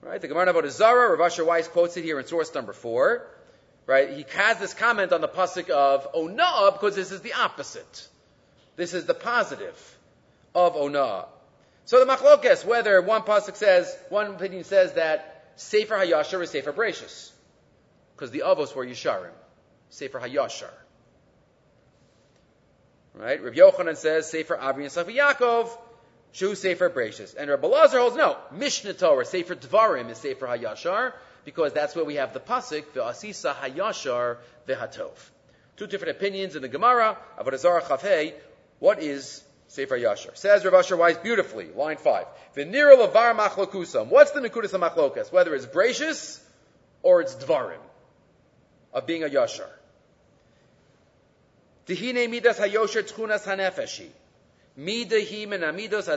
[0.00, 0.18] Right?
[0.18, 3.26] The Gemara Avodah Zara, Rav Asher Weiss quotes it here in source number four.
[3.84, 4.16] Right?
[4.16, 8.08] He has this comment on the pasuk of Ona'ah because this is the opposite.
[8.76, 9.98] This is the positive
[10.54, 11.26] of Ona'ah.
[11.86, 16.72] So the machlokes, whether one pasuk says, one opinion says that Sefer Hayashar is Sefer
[16.72, 17.30] Brachus,
[18.14, 19.30] because the avos were Yisharim.
[19.90, 20.72] Sefer Hayashar.
[23.14, 23.42] Right?
[23.42, 25.70] Rabbi Yochanan says Sefer Abri and Sefer Yaakov,
[26.32, 27.34] Shu Sefer Brachus.
[27.38, 31.12] And Rabbi Lazar holds no, Mishnah Torah, Sefer Dvarim is Sefer Hayashar,
[31.44, 34.36] because that's where we have the pasuk, Ve'asisa Hayashar
[34.68, 35.12] Ve'hatov.
[35.76, 37.82] Two different opinions in the Gemara, Avodah Zarah
[38.78, 40.36] what is Sefer Yashar.
[40.36, 42.26] Says Rav Asher Weiss beautifully, line 5.
[42.56, 44.08] V'nira levar machlokusam.
[44.08, 45.32] What's the nekudas machlokas?
[45.32, 46.40] Whether it's Brachus
[47.02, 47.80] or it's Dvarim
[48.92, 49.68] of being a Yashar.
[51.86, 54.08] Dihine midas hayosher tchunas hanefeshi.
[54.78, 56.08] Midahi min amidos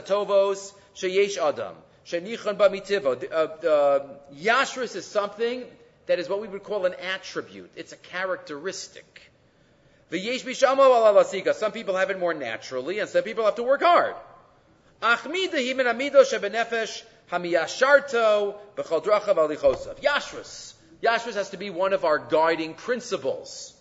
[0.94, 1.74] sheyesh adam.
[2.06, 3.32] Shenichon b'mitivo.
[3.32, 5.64] Uh, Yashris is something
[6.06, 7.70] that is what we would call an attribute.
[7.76, 9.29] It's a characteristic.
[10.10, 14.16] Some people have it more naturally, and some people have to work hard.
[20.02, 23.72] Yashrus, yashrus has to be one of our guiding principles.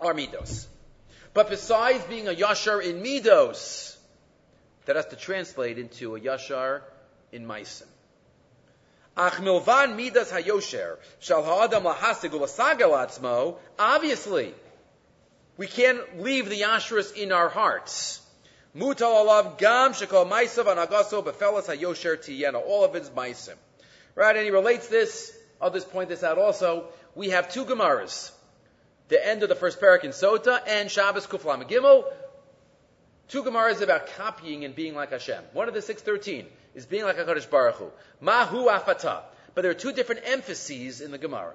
[0.00, 0.66] Our midos.
[1.34, 3.96] But besides being a yashar in midos,
[4.84, 6.82] that has to translate into a yashar
[7.30, 7.86] in maisim.
[7.86, 9.01] Ach milvan midas hayosher shall ha'adam lahasig ulasagel
[13.78, 14.54] Obviously,
[15.58, 18.20] we can't leave the yashras in our hearts.
[18.74, 22.54] Mutal alav gam shekol maisav anagaso befelas hayosher tiyena.
[22.54, 23.56] All of it is maisim.
[24.14, 25.36] Right, and he relates this,
[25.72, 26.86] just point this out also.
[27.14, 28.30] We have two Gemaras.
[29.08, 32.04] The end of the first parak in Sota and Shabbos Kuflam Gimel.
[33.28, 35.44] Two Gemaras about copying and being like Hashem.
[35.52, 37.90] One of the 613 is being like HaKadosh Baruch Hu.
[38.20, 39.22] Mahu afata.
[39.54, 41.54] But there are two different emphases in the Gemara.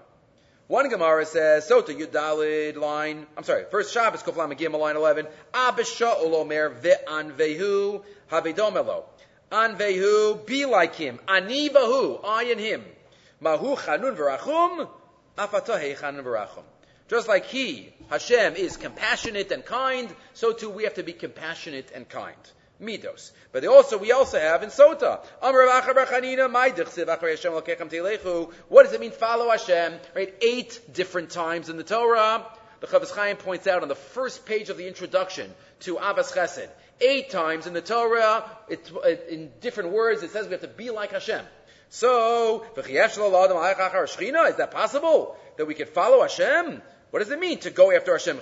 [0.67, 6.13] One Gemara says, Sota Yudalid line, I'm sorry, first Shabbos Koflam Gimel line 11, Abisha
[6.21, 9.03] Olomer Ve'an Vehu Havedomelo.
[9.49, 11.19] An Vehu, be like him.
[11.27, 12.83] Ani Vahu, I and him.
[13.39, 14.89] Mahu Chanun Verachum,
[15.37, 16.63] Afatahe Chanun Verachum.
[17.07, 21.91] Just like he, Hashem, is compassionate and kind, so too we have to be compassionate
[21.95, 22.35] and kind
[22.81, 23.31] midos.
[23.51, 25.23] But also, we also have in Sota,
[28.69, 29.93] what does it mean follow Hashem?
[30.15, 30.33] Right?
[30.41, 32.45] Eight different times in the Torah.
[32.79, 36.69] The Chofetz Chaim points out on the first page of the introduction to Ahavas Chesed.
[37.01, 40.67] Eight times in the Torah, it, it, in different words, it says we have to
[40.67, 41.45] be like Hashem.
[41.89, 42.85] So, is
[44.57, 45.37] that possible?
[45.57, 46.81] That we could follow Hashem?
[47.11, 48.41] What does it mean to go after Hashem?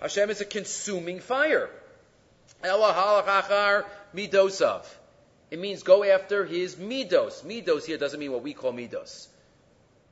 [0.00, 1.70] Hashem is a consuming fire.
[5.50, 7.42] It means go after his midos.
[7.44, 9.28] Midos here doesn't mean what we call midos.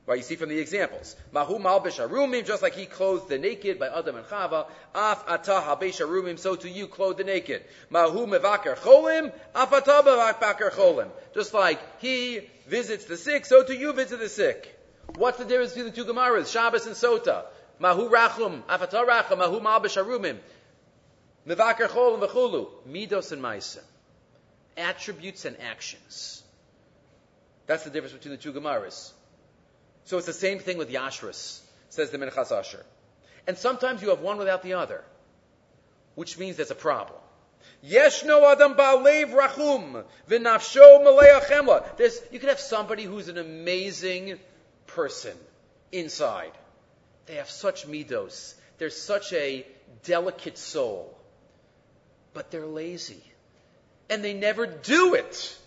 [0.07, 1.15] Right, you see from the examples.
[1.31, 4.65] Mahu malbish arumim, just like he clothed the naked by Adam and Chava.
[4.95, 7.63] Af atah habesh arumim, so to you clothe the naked.
[7.91, 11.09] Mahu mevaker cholim, af atah cholim.
[11.35, 14.78] Just like he visits the sick, so to you visit the sick.
[15.19, 17.43] What's the difference between the two Gemaras, Shabbos and Sota?
[17.77, 20.37] Mahu rachum, afatar rachum, mahu malbish arumim.
[21.45, 22.69] Mevaker cholim v'chulu.
[22.89, 23.79] Midos and ma'isa.
[24.77, 26.41] Attributes and actions.
[27.67, 29.11] That's the difference between the two Gemaras.
[30.05, 32.85] So it's the same thing with Yashris, says the Minchas Asher.
[33.45, 35.03] And sometimes you have one without the other,
[36.15, 37.19] which means there's a problem.
[37.85, 41.97] Yeshno adam ba'alev rachum v'nafsho malei chemla.
[41.97, 44.39] There's, you could have somebody who's an amazing
[44.95, 45.35] person
[45.91, 46.51] inside.
[47.25, 48.53] They have such midos.
[48.77, 49.65] They're such a
[50.03, 51.17] delicate soul.
[52.33, 53.23] But they're lazy.
[54.09, 55.57] And they never do it.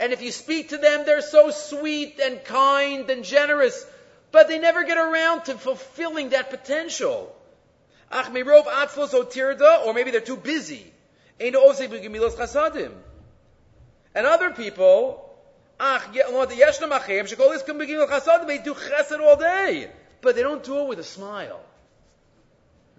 [0.00, 3.84] And if you speak to them, they're so sweet and kind and generous,
[4.30, 7.34] but they never get around to fulfilling that potential.
[8.12, 8.30] Or
[9.92, 10.92] maybe they're too busy.
[11.40, 11.56] And
[14.26, 15.27] other people,
[18.46, 21.60] they do chesed all day, but they don't do it with a smile.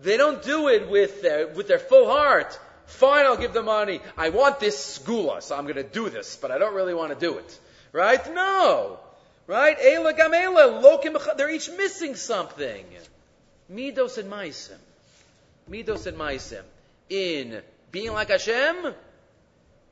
[0.01, 2.57] They don't do it with their, with their full heart.
[2.85, 3.99] Fine, I'll give the money.
[4.17, 7.11] I want this skula, so I'm going to do this, but I don't really want
[7.11, 7.59] to do it.
[7.91, 8.33] Right?
[8.33, 8.99] No.
[9.45, 9.77] Right?
[9.79, 12.85] Ela gamela, lokim, they're each missing something.
[13.71, 14.77] Midos and maisim.
[15.69, 16.63] Midos and maisim.
[17.09, 17.61] In
[17.91, 18.93] being like Hashem,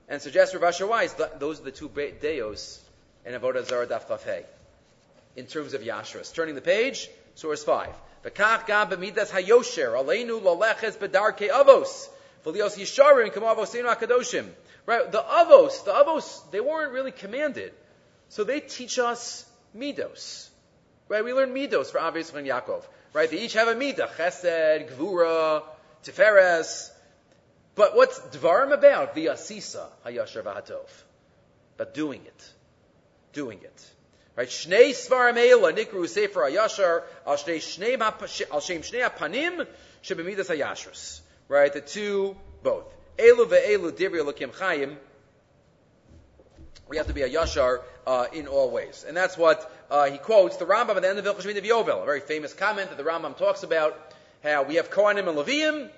[0.08, 2.82] and suggests Rav Asher Weiss, those are the two deos
[3.26, 4.44] in Avodah Zarah Daf Tafhei.
[5.36, 6.34] In terms of Yashras.
[6.34, 7.90] Turning the page, source 5.
[8.26, 12.10] V'kach gam b'midas hayosher, aleinu loleches bedarke avos.
[12.46, 14.50] V'lios yisharim avosenu
[14.86, 17.74] Right, the avos, the avos, they weren't really commanded.
[18.30, 20.48] So they teach us Midos.
[21.10, 21.24] Right?
[21.24, 22.84] We learn Midos for obvious from Yaakov.
[23.14, 23.30] Right?
[23.30, 24.10] They each have a Midah.
[24.16, 25.64] Chesed, Gvura,
[26.04, 26.90] Tiferes.
[27.78, 29.16] But what's Dvarim about?
[29.16, 30.90] The Asisa, Hayashar Vahatov.
[31.78, 32.50] But doing it.
[33.34, 33.92] Doing it.
[34.36, 34.48] Right?
[34.48, 39.68] Shnei Svarim Eila, Nikru Sefer Hayashar, Al Shem Shnei Panim,
[40.04, 41.22] Shebemidas Hayashrus.
[41.48, 41.72] Right?
[41.72, 42.86] The two, both.
[43.18, 44.96] Elu ve'elu divri elokim chayim.
[46.88, 50.18] We have to be a yashar uh, in all ways, and that's what uh, he
[50.18, 52.98] quotes the Rambam at the end of Hilchos of Yovel, a very famous comment that
[52.98, 55.90] the Rambam talks about how we have Kohanim and Leviim,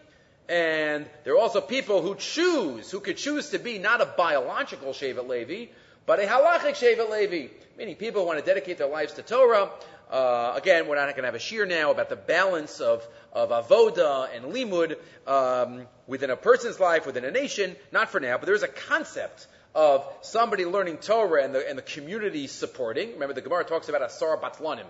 [0.49, 4.93] and there are also people who choose, who could choose to be not a biological
[4.93, 5.71] Shevet Levi,
[6.07, 9.69] but a halachic Shevet Levi, meaning people who want to dedicate their lives to Torah.
[10.09, 13.49] Uh, again, we're not going to have a shiur now about the balance of, of
[13.49, 14.95] avoda and limud
[15.27, 17.75] um, within a person's life, within a nation.
[17.91, 21.83] Not for now, but there's a concept of somebody learning Torah and the, and the
[21.83, 23.13] community supporting.
[23.13, 24.87] Remember, the Gemara talks about Asar Batlanim.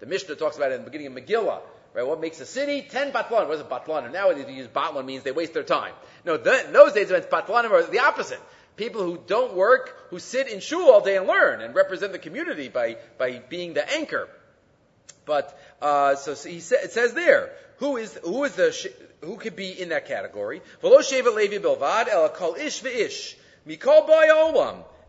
[0.00, 1.60] The Mishnah talks about it in the beginning of Megillah.
[1.96, 2.06] Right?
[2.06, 2.82] What makes a city?
[2.82, 3.48] Ten batlan.
[3.48, 4.12] What is a batlan?
[4.12, 5.94] Nowadays, you use batlan means they waste their time.
[6.26, 8.38] No, in those days, it batlanim are the opposite.
[8.76, 12.18] People who don't work, who sit in shul all day and learn and represent the
[12.18, 14.28] community by, by being the anchor.
[15.24, 18.90] But uh, so, so he sa- it says there, who is who is the
[19.22, 20.60] who could be in that category?
[20.82, 22.08] Bilvad.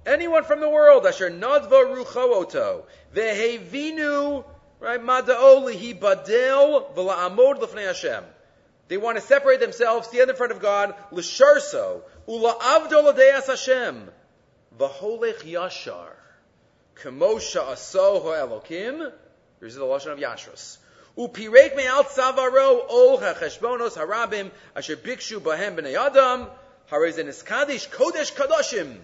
[0.06, 4.45] Anyone from the world, asher nadva rucho vehevinu
[4.79, 5.01] Right?
[5.01, 8.23] Mada'o lihi badel v'la'amod l'fnei Hashem.
[8.89, 14.09] They want to separate themselves, stand in front of God, l'sharso, ula'avdo l'deas Hashem,
[14.79, 16.11] v'holech yashar,
[16.95, 19.11] kemo sha'aso ha'elokim,
[19.59, 20.77] here's the Lashon of Yashrus.
[21.17, 26.47] Upirek me'al tzavaro ol ha'cheshbonos harabim, asher bikshu bahem b'nei adam,
[26.89, 28.95] harezen iskadish kodesh kadoshim,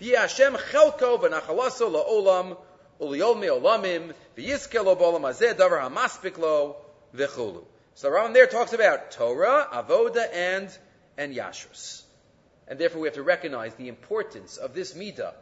[0.00, 2.56] v'yeh Hashem chelko v'nachalaso la'olam,
[3.00, 6.76] v'yizkelo b'olam hazeh davar
[7.14, 7.64] v'chulu.
[7.94, 10.68] So the Rambam there talks about Torah, Avoda, and,
[11.16, 12.02] and Yashrus.
[12.68, 15.32] And therefore we have to recognize the importance of this midah,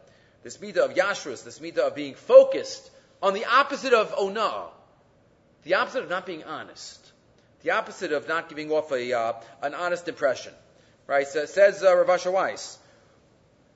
[0.43, 2.91] this midah of Yashrus, this midah of being focused
[3.23, 4.69] on the opposite of Onah,
[5.65, 7.13] the opposite of not being honest,
[7.63, 10.55] the opposite of not giving off a, uh, an honest impression.
[11.07, 11.27] Right?
[11.27, 12.79] So says uh, Rav Asher Weiss,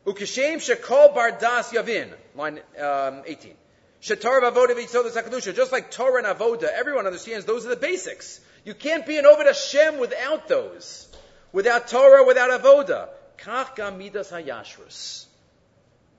[0.07, 3.55] Ukishem shekol bardas yavin, line um, 18.
[4.03, 5.55] Shetar avoda v'yitzodas hakadusha.
[5.55, 8.41] Just like Torah and avoda, everyone understands those are the basics.
[8.65, 11.09] You can't be an Ovid Hashem without those.
[11.53, 13.09] Without Torah, without avoda.
[13.39, 15.27] Kach gamidas hayashrus.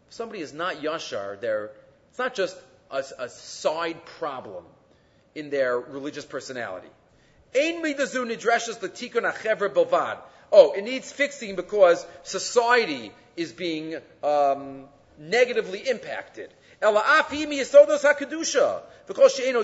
[0.07, 1.71] If somebody is not yashar, they're,
[2.09, 2.57] it's not just
[2.91, 4.65] a, a side problem
[5.33, 6.89] in their religious personality.
[7.55, 10.17] Ein midazu nidreshes l'tikun achevra bilvad.
[10.51, 14.85] Oh, it needs fixing because society is being um,
[15.17, 16.49] negatively impacted.
[16.81, 17.45] Ela afi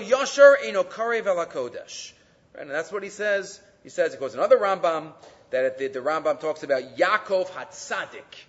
[0.00, 2.12] yasher, eno karev.
[2.58, 3.60] And that's what he says.
[3.82, 5.12] He says, it goes another Rambam,
[5.50, 8.44] that the, the Rambam talks about Yaakov Hatzadik.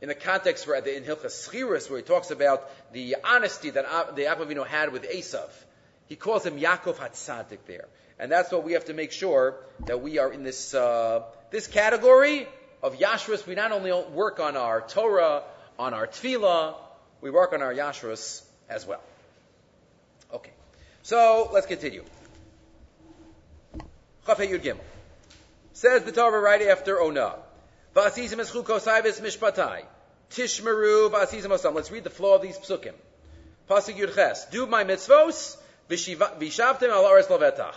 [0.00, 4.66] In the context where in Hilchas where he talks about the honesty that the Yaakov
[4.66, 5.48] had with Esav.
[6.06, 7.86] He calls him Yaakov Hatzadik there.
[8.18, 11.66] And that's what we have to make sure that we are in this, uh, this
[11.66, 12.46] category
[12.82, 13.46] of Yashrus.
[13.46, 15.42] We not only work on our Torah,
[15.78, 16.74] on our Tefillah,
[17.20, 19.02] we work on our Yashrus as well.
[20.32, 20.50] Okay.
[21.02, 22.04] So, let's continue.
[24.26, 24.80] Chafei Yud Gimel.
[25.72, 27.34] Says the Torah right after Ona.
[27.94, 29.84] V'asizim eschuko saivis mishpatai.
[30.30, 31.74] Tishmeru v'asizim osam.
[31.74, 32.94] Let's read the flow of these psukim.
[33.70, 34.46] Pasuk Yud Ches.
[34.46, 35.56] Do my mitzvos,
[35.88, 37.76] v'shavtem al ares lovetach.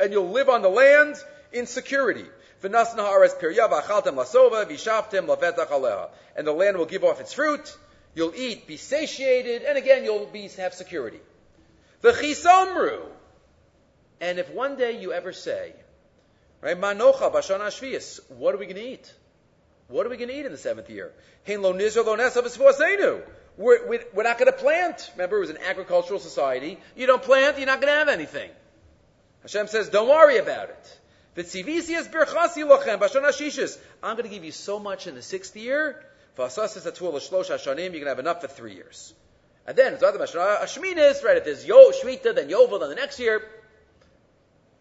[0.00, 1.16] And you'll live on the land
[1.52, 2.24] in security.
[2.62, 2.98] V'nasna
[3.40, 6.08] pirya v'achaltem lasova, v'shavtem lovetach aleha.
[6.34, 7.76] And the land will give off its fruit.
[8.14, 11.20] You'll eat, be satiated, and again you'll be, have security.
[12.02, 13.00] V'chisomru.
[14.20, 15.72] And if one day you ever say,
[16.60, 19.12] right, Manocha Bashana Shvius, what are we going to eat?
[19.88, 21.12] What are we going to eat in the seventh year?
[23.56, 25.10] We're, we're not going to plant.
[25.14, 26.78] Remember, it was an agricultural society.
[26.96, 28.50] You don't plant, you're not going to have anything.
[29.42, 30.98] Hashem says, don't worry about it.
[34.02, 36.04] I'm going to give you so much in the sixth year.
[36.38, 39.12] You're going to have enough for three years.
[39.66, 41.36] And then, other Ashminis, right?
[41.36, 43.42] If there's Yo, Shmita, then Yovel, then the next year,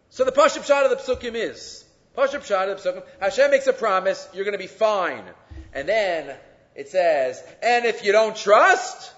[0.09, 1.83] so the Pashut Pshat of the Psukim is,
[2.17, 5.23] Pashut Pshat of the Psukim, Hashem makes a promise, you're going to be fine.
[5.73, 6.33] And then
[6.75, 9.11] it says, and if you don't trust,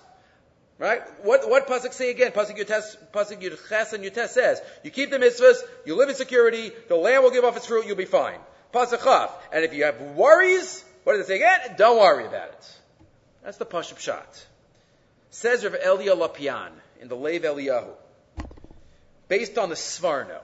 [0.79, 1.01] right?
[1.23, 2.31] What, what Pasuk say again?
[2.31, 6.71] Pasuk Yutes, Pasuk Yutes and Yutes says, you keep the mitzvahs, you live in security,
[6.87, 8.39] the land will give off its fruit, you'll be fine.
[8.73, 9.29] Pasuk.
[9.53, 11.59] And if you have worries, what does it say again?
[11.65, 12.77] Eh, don't worry about it.
[13.43, 14.45] That's the Pashut Pshat.
[15.31, 16.71] Says Rav Elia Lopian
[17.01, 17.93] in the Lev Eliyahu,
[19.27, 20.41] based on the Sforno,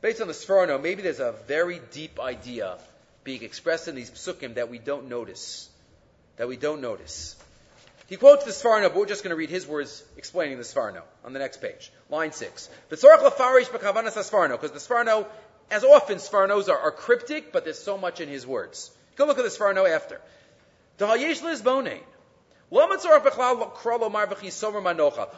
[0.00, 2.78] based on the Sforno, maybe there's a very deep idea
[3.24, 5.68] being expressed in these psukim that we don't notice.
[6.36, 7.36] That we don't notice.
[8.08, 11.02] He quotes the Sforno, but we're just going to read his words explaining the Sforno
[11.24, 11.92] on the next page.
[12.10, 12.68] Line 6.
[12.88, 13.08] Because the
[14.78, 15.26] Sforno,
[15.70, 18.90] as often Sfornos are, are, cryptic, but there's so much in his words.
[19.16, 20.20] Go look at the Sforno after.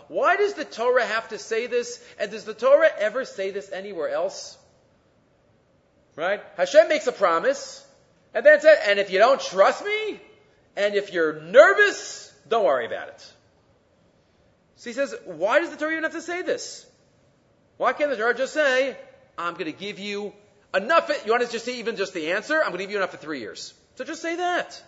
[0.09, 2.05] Why does the Torah have to say this?
[2.19, 4.57] And does the Torah ever say this anywhere else?
[6.17, 6.41] Right?
[6.57, 7.85] Hashem makes a promise,
[8.35, 10.21] and then says, and if you don't trust me,
[10.77, 13.33] and if you're nervous, don't worry about it.
[14.77, 16.87] So he says, why does the Torah even have to say this?
[17.79, 18.97] Why can't the Torah just say,
[19.37, 20.33] I'm going to give you
[20.75, 22.55] enough, you want to just say even just the answer?
[22.55, 23.75] I'm going to give you enough for three years.
[23.97, 24.83] So just say that.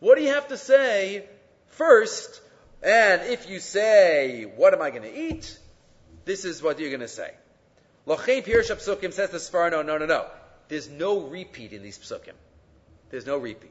[0.00, 1.26] What do you have to say
[1.68, 2.40] first?
[2.82, 5.58] And if you say, what am I going to eat?
[6.24, 7.30] This is what you're going to say.
[8.06, 10.26] Lochein Pirush Psukim says the Sfar, no, no, no, no.
[10.68, 12.32] There's no repeat in these Psukim.
[13.10, 13.70] There's no repeat.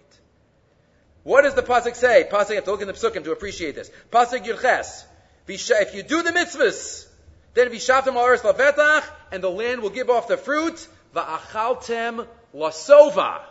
[1.24, 2.28] What does the pasuk say?
[2.32, 3.92] Pasuk, you have to look in the psukim to appreciate this.
[4.12, 5.06] Pasuk Yurches.
[5.48, 7.08] If you do the mitzvahs,
[7.56, 10.88] then vishavtem alaris lavetach, and the land will give off the fruit.
[11.16, 13.42] Va'achaltem lasova.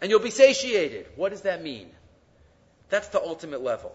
[0.00, 1.06] And you'll be satiated.
[1.16, 1.88] What does that mean?
[2.88, 3.94] That's the ultimate level.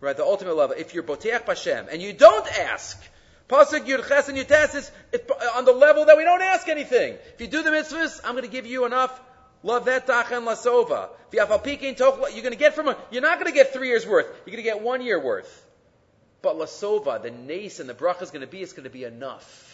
[0.00, 0.76] Right, the ultimate level.
[0.78, 2.98] If you're boteach Hashem, and you don't ask,
[3.48, 7.14] Pasuk Yurches and Yutes is uh, on the level that we don't ask anything.
[7.34, 9.20] If you do the mitzvahs, I'm going to give you enough
[9.64, 11.10] Lavetach and lasova.
[11.32, 14.26] You're going to get from a, you're not going to get three years worth.
[14.46, 15.66] You're going to get one year worth.
[16.42, 19.04] But lasova, the nace and the bracha is going to be, it's going to be
[19.04, 19.69] enough.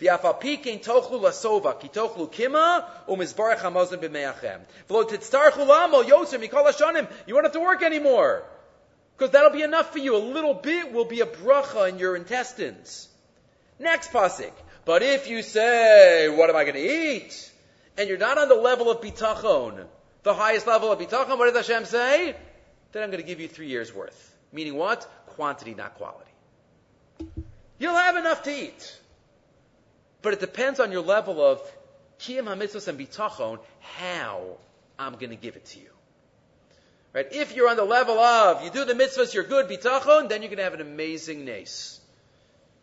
[0.00, 4.60] V'afalpikein tochlu lasova, ki tochlu kima, umizbarach hamazon b'meachem.
[4.88, 7.10] V'lo titztarchu lamo yosem mikol hashanim.
[7.26, 8.44] You won't have to work anymore.
[9.16, 10.16] Because that'll be enough for you.
[10.16, 13.08] A little bit will be a bracha in your intestines.
[13.80, 14.52] Next pasuk.
[14.84, 17.52] But if you say, what am I going to eat?
[17.98, 19.84] and you're not on the level of bitachon,
[20.22, 22.36] the highest level of bitachon, what does Hashem say?
[22.92, 24.36] Then I'm going to give you three years worth.
[24.52, 25.04] Meaning what?
[25.26, 26.30] Quantity, not quality.
[27.78, 28.97] You'll have enough to eat.
[30.22, 31.60] But it depends on your level of
[32.20, 34.56] kiyam hamitzvos and bitachon, how
[34.98, 35.90] I'm going to give it to you.
[37.12, 37.26] Right?
[37.30, 40.50] If you're on the level of, you do the mitzvahs, you're good, bitachon, then you're
[40.50, 42.00] going to have an amazing nace.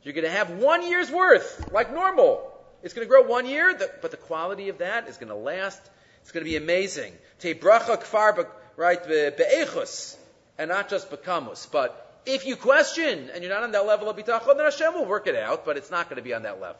[0.03, 2.51] You're going to have one year's worth, like normal.
[2.83, 5.81] It's going to grow one year, but the quality of that is going to last.
[6.21, 7.13] It's going to be amazing.
[7.39, 10.15] Te bracha kfar, right, be'echus,
[10.57, 11.69] and not just bekamus.
[11.71, 15.05] But if you question and you're not on that level of bitachon, then Hashem will
[15.05, 16.79] work it out, but it's not going to be on that level.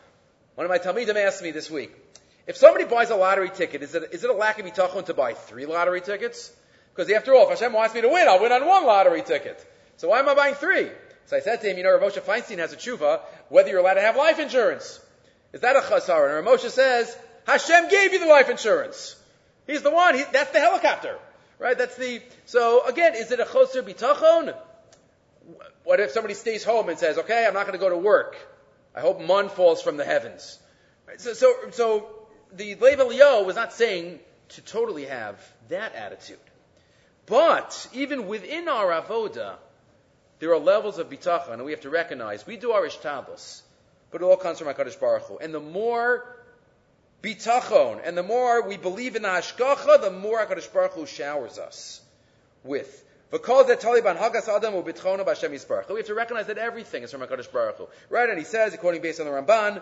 [0.55, 1.91] one of my talmidim asked me this week,
[2.47, 5.13] if somebody buys a lottery ticket, is it, is it a lack of bitachon to
[5.13, 6.51] buy three lottery tickets?
[6.93, 9.65] Because after all, if Hashem wants me to win, I'll win on one lottery ticket.
[9.97, 10.89] So why am I buying three?
[11.27, 13.79] So I said to him, you know, Rav Moshe Feinstein has a tshuva whether you're
[13.79, 14.99] allowed to have life insurance.
[15.53, 16.37] Is that a chasar?
[16.37, 19.15] And Rav Moshe says, Hashem gave you the life insurance.
[19.67, 20.15] He's the one.
[20.15, 21.17] He, that's the helicopter.
[21.59, 21.77] Right?
[21.77, 24.55] That's the, so again, is it a choser bitachon?
[25.83, 28.35] What if somebody stays home and says, okay, I'm not going to go to work.
[28.95, 30.59] I hope mun falls from the heavens.
[31.17, 32.09] So, so, so
[32.53, 34.19] the Lev Eliyahu was not saying
[34.49, 35.39] to totally have
[35.69, 36.37] that attitude.
[37.25, 39.55] But even within our avoda,
[40.39, 43.61] there are levels of bitachon, and we have to recognize we do our ishtabus,
[44.09, 45.37] but it all comes from Hakadosh Baruch Hu.
[45.37, 46.25] And the more
[47.21, 51.57] bitachon, and the more we believe in the hashgacha, the more Hakadosh Baruch Hu showers
[51.57, 52.01] us
[52.63, 53.05] with.
[53.31, 53.45] We have
[56.05, 57.87] to recognize that everything is from Hakadosh Baruch Hu.
[58.09, 58.29] Right?
[58.29, 59.81] And he says, according based on the Ramban,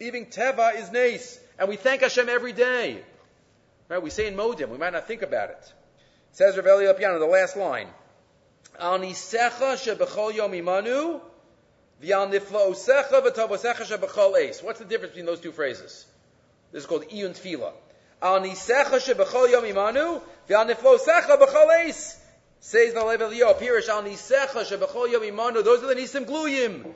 [0.00, 3.04] even Teva is nace, and we thank Hashem every day.
[3.88, 4.02] Right?
[4.02, 5.72] We say in Modim, we might not think about it.
[6.32, 7.86] Says Rav Elia Lopian, the last line.
[8.80, 11.20] Al nisecha shebechol yom imanu,
[12.02, 14.60] v'al niflaosecha v'tavosecha eis.
[14.60, 16.04] What's the difference between those two phrases?
[16.72, 17.72] This is called iyun tefila.
[18.20, 20.66] Al nisecha shebechol yom imanu, v'al
[21.86, 22.16] eis.
[22.60, 25.64] Says the Lev Eliyahu, Pirish al nisecha shebechol yom imanu.
[25.64, 26.92] Those are the nisim gluyim.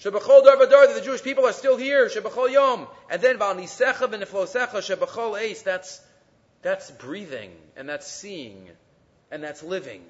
[0.00, 2.08] Shebechol dar Vadar, that the Jewish people are still here.
[2.08, 2.86] Shebechol yom.
[3.10, 5.62] And then v'al nisecha v'niflosecha shebechol eis.
[5.62, 6.00] That's
[6.62, 8.68] that's breathing and that's seeing.
[9.30, 10.04] and that's living.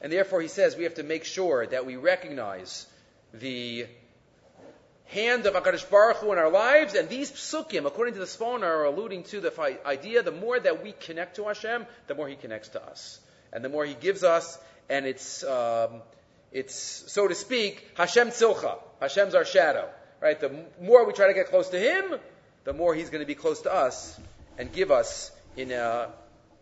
[0.00, 2.86] And therefore, he says we have to make sure that we recognize
[3.34, 3.86] the
[5.06, 8.62] hand of HaKadosh Baruch Hu in our lives, and these psukim, according to the Sfon,
[8.62, 12.36] are alluding to the idea the more that we connect to Hashem, the more He
[12.36, 13.18] connects to us.
[13.52, 16.02] And the more He gives us, and it's, um,
[16.52, 18.78] it's so to speak, Hashem Tzilcha.
[19.00, 19.88] Hashem's our shadow.
[20.20, 20.38] Right?
[20.38, 22.14] The more we try to get close to Him,
[22.64, 24.18] the more He's going to be close to us
[24.58, 26.08] and give us in an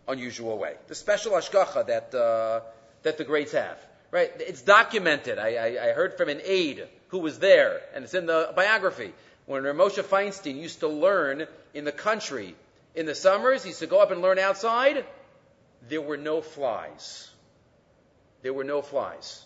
[0.07, 0.75] unusual way.
[0.87, 2.61] The special ashgacha that, uh,
[3.03, 3.77] that the greats have.
[4.11, 4.31] Right?
[4.39, 5.37] It's documented.
[5.37, 9.13] I, I, I heard from an aide who was there, and it's in the biography.
[9.45, 12.55] When Moshe Feinstein used to learn in the country
[12.95, 15.05] in the summers, he used to go up and learn outside.
[15.87, 17.29] There were no flies.
[18.41, 19.45] There were no flies.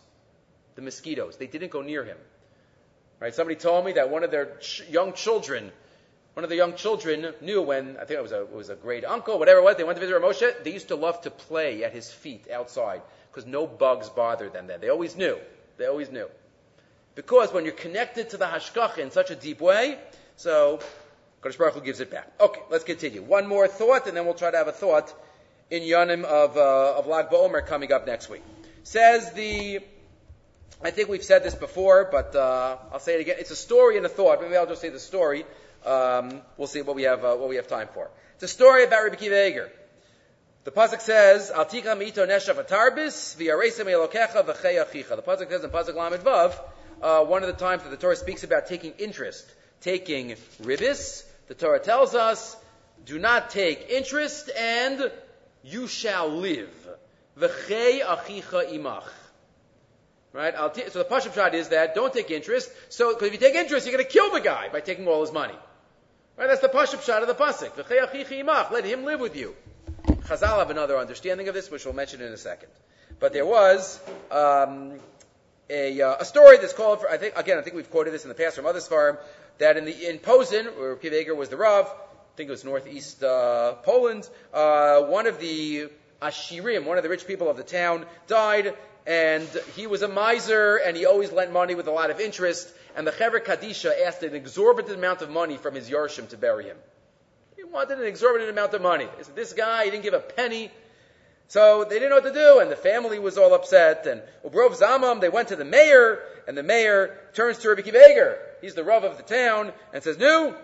[0.75, 2.17] The mosquitoes, they didn't go near him.
[3.19, 3.33] Right?
[3.33, 5.71] Somebody told me that one of their ch- young children,
[6.33, 8.75] one of the young children knew when, I think it was a, it was a
[8.75, 11.31] great uncle, whatever it was, they went to visit Moshe, they used to love to
[11.31, 14.81] play at his feet outside because no bugs bothered them then.
[14.81, 15.37] They always knew.
[15.77, 16.27] They always knew.
[17.15, 19.97] Because when you're connected to the hashgacha in such a deep way,
[20.35, 20.79] so
[21.41, 22.31] Kodesh Baruch Hu gives it back.
[22.39, 23.21] Okay, let's continue.
[23.21, 25.13] One more thought, and then we'll try to have a thought
[25.73, 28.43] in Yonim of, uh, of Lag BaOmer coming up next week.
[28.83, 29.79] Says the,
[30.83, 33.37] I think we've said this before, but uh, I'll say it again.
[33.39, 34.39] It's a story and a thought.
[34.39, 35.45] Maybe I'll just say the story.
[35.83, 38.11] Um, we'll see what we have uh, what we have time for.
[38.35, 39.71] It's a story about Rabbi Akiva Eiger.
[40.63, 45.71] The pasuk says, "Al ito neshav atarbis v'yaresem elokecha v'chei achicha." The pasuk says in
[45.71, 46.53] pasuk lamed vav,
[47.01, 49.51] uh, one of the times that the Torah speaks about taking interest,
[49.81, 52.55] taking ribis, the Torah tells us,
[53.05, 55.11] do not take interest and
[55.63, 56.73] you shall live.
[57.39, 59.03] V'chei achicha imach.
[60.33, 60.53] Right?
[60.73, 62.71] T- so the Pashut pshat is that don't take interest.
[62.89, 65.31] So, if you take interest, you're going to kill the guy by taking all his
[65.31, 65.53] money.
[66.37, 66.47] Right?
[66.47, 67.71] That's the Pashut pshat of the pasuk.
[67.71, 68.71] V'chei achicha imach.
[68.71, 69.55] Let him live with you.
[70.05, 72.69] Chazal have another understanding of this, which we'll mention in a second.
[73.19, 73.99] But there was
[74.31, 74.99] um,
[75.69, 78.23] a, uh, a story that's called for, I think, again, I think we've quoted this
[78.23, 79.17] in the past from other Svarim,
[79.59, 81.91] that in the, in Posen, where Kiv was the Rav,
[82.33, 85.87] I think it was northeast, uh, Poland, uh, one of the
[86.19, 88.75] Ashirim, one of the rich people of the town, died,
[89.05, 92.73] and he was a miser, and he always lent money with a lot of interest,
[92.95, 96.63] and the Chever Kadisha asked an exorbitant amount of money from his Yarshim to bury
[96.63, 96.77] him.
[97.55, 99.07] He wanted an exorbitant amount of money.
[99.35, 100.71] This guy, he didn't give a penny,
[101.49, 104.07] so they didn't know what to do, and the family was all upset.
[104.07, 108.37] And Ubrov Zamam, they went to the mayor, and the mayor turns to Rabbi Kiva
[108.59, 110.55] He's the Rav of the town, and says, "No,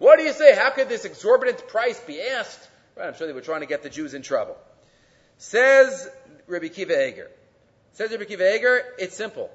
[0.00, 0.56] what do you say?
[0.56, 3.84] How could this exorbitant price be asked?" Right, I'm sure they were trying to get
[3.84, 4.56] the Jews in trouble.
[5.38, 6.08] Says
[6.48, 7.30] Rabbi Kiva Eiger.
[7.92, 9.50] Says Rabbi Kiva Eiger, it's simple.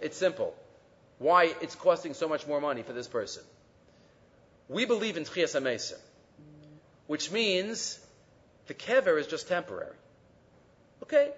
[0.00, 0.54] It's simple.
[1.18, 3.42] Why it's costing so much more money for this person.
[4.68, 5.98] We believe in Tchias HaMesim,
[7.06, 7.98] which means
[8.66, 9.96] the kever is just temporary.
[11.02, 11.30] Okay,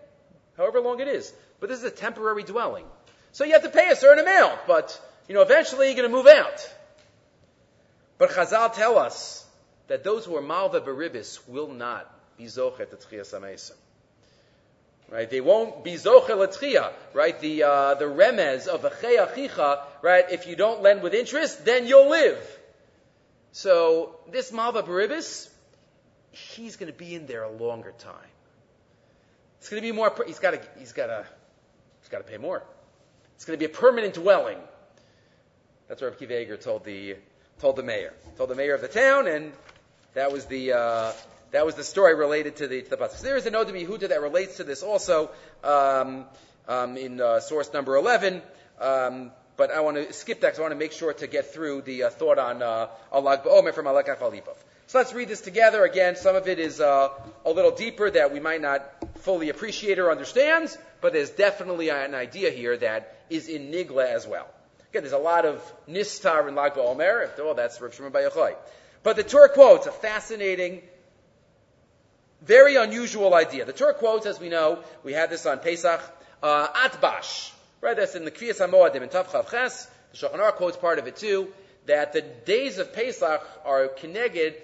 [0.57, 1.33] however long it is.
[1.59, 2.87] But this is a temporary dwelling.
[3.33, 6.17] So you have to pay a certain amount, but, you know, eventually you're going to
[6.17, 6.73] move out.
[8.19, 9.45] But Chazal tell us
[9.89, 13.73] that those who are Malva Beribis will not be Zochet at Tchias
[15.09, 15.31] Right?
[15.31, 17.39] They won't be Zoche Latchia, right?
[17.39, 20.25] The, uh, the remez of Achei Achicha, right?
[20.33, 22.39] If you don't lend with interest, then you'll live.
[23.53, 25.49] So, this Malva Beribis,
[26.33, 28.15] he's going to be in there a longer time.
[29.61, 30.13] It's going to be more.
[30.27, 30.61] He's got to.
[30.79, 31.25] He's got to.
[32.01, 32.63] He's got to pay more.
[33.37, 34.59] It's going to be a permanent dwelling.
[35.89, 37.17] That's what Rav Kiva told the
[37.61, 39.53] told the mayor, told the mayor of the town, and
[40.15, 41.13] that was the uh,
[41.53, 43.17] that was the story related to the to the pasuk.
[43.17, 45.31] So there is a note to Yehuda that relates to this also
[45.65, 46.25] um,
[46.69, 48.43] um, in uh, source number eleven.
[48.81, 51.55] Um, but I want to skip that because I want to make sure to get
[51.55, 54.57] through the uh, thought on uh, Ba'omer from Alek Alipov.
[54.87, 55.83] So let's read this together.
[55.85, 57.09] Again, some of it is uh,
[57.45, 58.85] a little deeper that we might not
[59.21, 64.27] fully appreciate or understand, but there's definitely an idea here that is in Nigla as
[64.27, 64.47] well.
[65.01, 67.29] There's a lot of Nistar in Lag BaOmer.
[67.29, 68.57] After all, that's Rav Shimon Bar
[69.03, 70.83] But the Torah quotes a fascinating,
[72.43, 73.65] very unusual idea.
[73.65, 76.01] The Torah quotes, as we know, we had this on Pesach,
[76.43, 77.53] uh, Atbash.
[77.81, 79.89] Right, that's in the Kriyas HaMoadim in Tav Chav Ches.
[80.13, 81.53] The Shulchan quotes part of it too,
[81.87, 84.55] that the days of Pesach are connected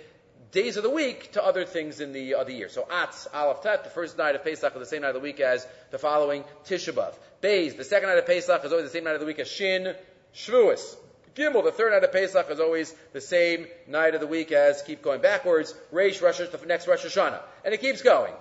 [0.53, 2.69] days of the week to other things in the other year.
[2.69, 5.21] So Atz, Aleph Tet, the first night of Pesach is the same night of the
[5.21, 7.77] week as the following Tisha B'Av.
[7.77, 9.95] The second night of Pesach is always the same night of the week as Shin,
[10.35, 10.97] Shavuos.
[11.35, 14.83] Gimel, the third night of Pesach is always the same night of the week as,
[14.83, 17.41] keep going backwards, Reish, Rosh, the next Rosh Hashanah.
[17.65, 18.35] And it keeps going.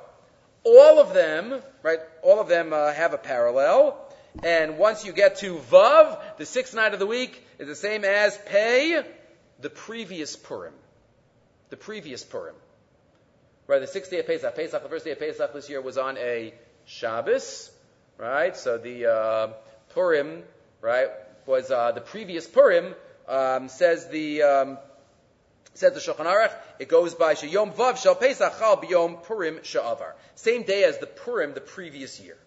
[0.64, 3.98] All of them, right, all of them uh, have a parallel.
[4.44, 8.04] And once you get to Vav, the sixth night of the week is the same
[8.04, 9.04] as Pei,
[9.60, 10.74] the previous Purim
[11.72, 12.56] the previous Purim.
[13.66, 13.80] right?
[13.80, 14.56] The sixth day of Pesach.
[14.56, 16.54] Pesach, the first day of Pesach this year was on a
[16.86, 17.72] Shabbos,
[18.18, 18.56] right?
[18.56, 19.48] So the uh,
[19.94, 20.44] Purim,
[20.82, 21.10] right,
[21.46, 22.94] was uh, the previous Purim.
[23.28, 24.78] Um, says the um,
[25.74, 30.14] says the Shulchan Aruch, it goes by Sheyom Vav Shal Pesach Chal B'Yom Purim Sha'avar.
[30.36, 32.38] Same day as the Purim the previous year.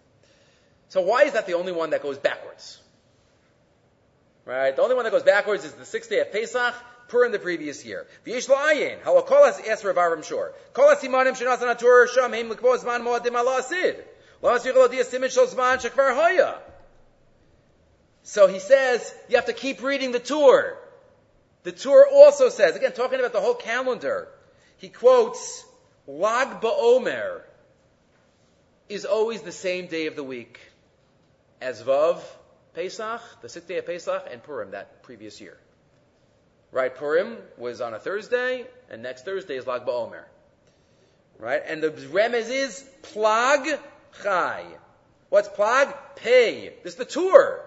[0.88, 2.80] So why is that the only one that goes backwards?
[4.44, 4.76] Right?
[4.76, 6.74] The only one that goes backwards is the sixth day of Pesach,
[7.08, 8.06] Purim the previous year.
[8.26, 10.52] V'yesh la'ayin, halakol has asked Rav Shor.
[10.74, 14.04] Kol hasimanim shenasan atur sham heim l'kbo zman moadim ala asid.
[14.42, 16.58] Lo asir lo dia simin zman shekvar hoya.
[18.24, 20.78] So he says, you have to keep reading the tour.
[21.62, 24.28] The tour also says, again, talking about the whole calendar,
[24.78, 25.64] he quotes,
[26.06, 27.42] Lag BaOmer
[28.88, 30.58] is always the same day of the week
[31.60, 32.18] as Vav,
[32.74, 35.58] Pesach, the sixth day of Pesach, and Purim that previous year.
[36.72, 36.94] Right?
[36.94, 40.24] Purim was on a Thursday, and next Thursday is Lag BaOmer.
[41.38, 41.62] Right?
[41.66, 43.78] And the remez is Plag
[44.22, 44.64] Chai.
[45.28, 45.94] What's Plag?
[46.16, 46.72] Pay.
[46.82, 47.62] This is the Tur.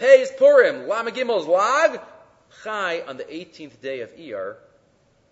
[0.00, 0.88] Pei is Purim.
[0.88, 2.00] Lama Gimel is Lag.
[2.64, 4.56] Chai on the 18th day of Iyar,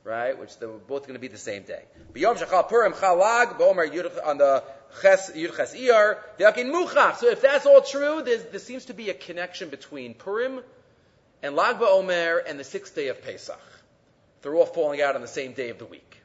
[0.04, 0.38] right?
[0.38, 1.82] Which they're both going to be the same day.
[2.12, 4.62] B'yom Shachal Purim Chalag B'omer on the
[5.00, 7.16] Ches Iyar V'yakin Muchach.
[7.16, 10.60] So if that's all true, there seems to be a connection between Purim
[11.42, 13.58] and Lag BaOmer and the sixth day of Pesach.
[14.42, 16.18] They're all falling out on the same day of the week.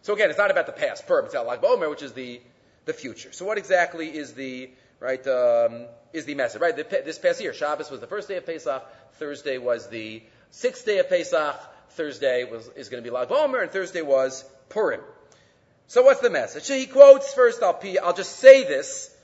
[0.00, 1.26] So again, it's not about the past Purim.
[1.26, 2.40] It's about Lag BaOmer, which is the
[2.86, 3.30] the future.
[3.32, 4.70] So what exactly is the
[5.00, 6.76] right, um, is the message, right?
[6.76, 8.84] This past year, Shabbos was the first day of Pesach,
[9.14, 11.56] Thursday was the sixth day of Pesach,
[11.90, 15.00] Thursday was, is going to be Lag BaOmer, and Thursday was Purim.
[15.88, 16.64] So what's the message?
[16.64, 19.14] So he quotes, first I'll, I'll just say this,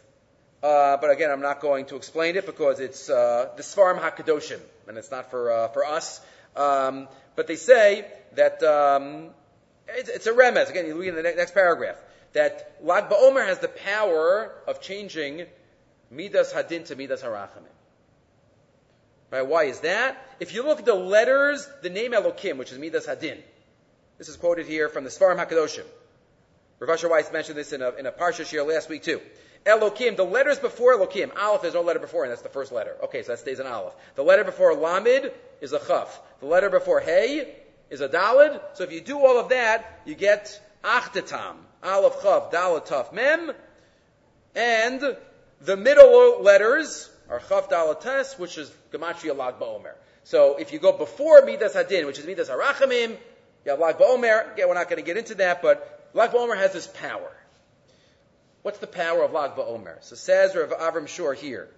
[0.62, 4.61] uh, but again, I'm not going to explain it because it's uh, the Svarim HaKadoshim,
[4.89, 6.20] and it's not for, uh, for us.
[6.57, 9.29] Um, but they say that um,
[9.89, 10.70] it's, it's, a remez.
[10.70, 11.97] Again, you read in the next paragraph
[12.33, 15.47] that Lag BaOmer has the power of changing
[16.11, 17.73] Midas Hadin to Midas Harachamim.
[19.31, 19.47] Right?
[19.47, 20.17] Why is that?
[20.39, 23.39] If you look at the letters, the name Elokim, which is Midas Hadin,
[24.19, 25.85] this is quoted here from the Svarim Hakadoshim.
[26.79, 29.21] Rav Asher Weiss mentioned this in a, in a Parsha Shir last week too.
[29.65, 32.97] Elokim, the letters before Elokim, Aleph, there's no letter before, and that's the first letter.
[33.05, 33.95] Okay, so that stays in Aleph.
[34.15, 36.21] The letter before Lamid is a Chaf.
[36.41, 37.57] The letter before Hey
[37.91, 38.61] is a Dalid.
[38.75, 41.57] So if you do all of that, you get Achtetam.
[41.83, 43.53] Aleph, Chav, Dalid, Taf, Mem.
[44.55, 45.17] And
[45.61, 49.93] the middle letters are Chav Dalates, which is Gematria Lag Ba'omer.
[50.25, 53.11] So if you go before Midas Hadin, which is Midas Harachamim,
[53.65, 54.53] you have Lag Ba'omer.
[54.53, 57.33] Again, we're not going to get into that, but Lag Ba'omer has this power.
[58.63, 60.03] What's the power of Lag Ba'omer?
[60.03, 61.69] So says Rav Avram Shor here.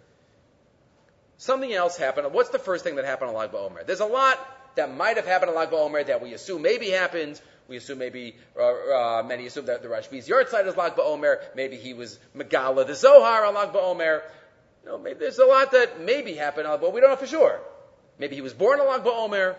[1.37, 2.33] Something else happened.
[2.33, 3.87] What's the first thing that happened on Lag Ba'omer?
[3.87, 4.39] There's a lot
[4.79, 7.41] that might have happened on Lag Ba'omer that we assume maybe happened.
[7.67, 11.39] We assume maybe uh, uh, many assume that the Rashbi's yahrzeit is Lag BaOmer.
[11.57, 14.23] Maybe he was Megala the Zohar on Lag BaOmer.
[14.85, 17.61] You know, maybe there's a lot that maybe happened, but we don't know for sure.
[18.21, 19.57] Maybe he was born on Lag BaOmer.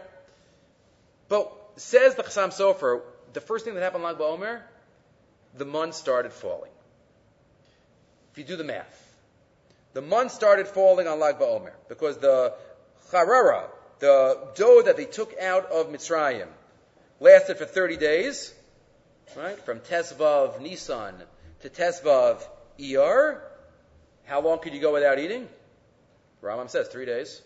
[1.28, 3.02] But says the Chassam Sofer,
[3.34, 4.62] the first thing that happened on Lag BaOmer,
[5.58, 6.72] the month started falling.
[8.32, 9.14] If you do the math,
[9.94, 12.54] the month started falling on Lag BaOmer because the
[13.12, 13.66] charara,
[14.00, 16.48] the dough that they took out of Mitzrayim,
[17.20, 18.54] lasted for 30 days,
[19.36, 19.58] right?
[19.60, 21.16] From Tesvav Nisan
[21.62, 22.42] to Tesvav
[22.80, 23.42] Iyar.
[24.26, 25.48] How long could you go without eating?
[26.42, 27.42] Rambam says three days,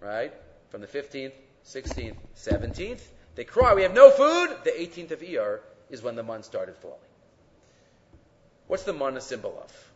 [0.00, 0.32] right?
[0.68, 1.32] From the 15th,
[1.66, 3.00] 16th, 17th.
[3.34, 4.56] They cry, we have no food.
[4.64, 6.98] The 18th of Iyar is when the month started falling.
[8.66, 9.90] What's the mun a symbol of?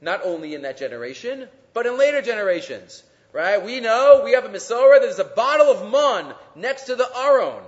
[0.00, 3.02] Not only in that generation, but in later generations.
[3.32, 3.62] Right?
[3.62, 7.62] We know we have a Misora, there's a bottle of mun next to the Aron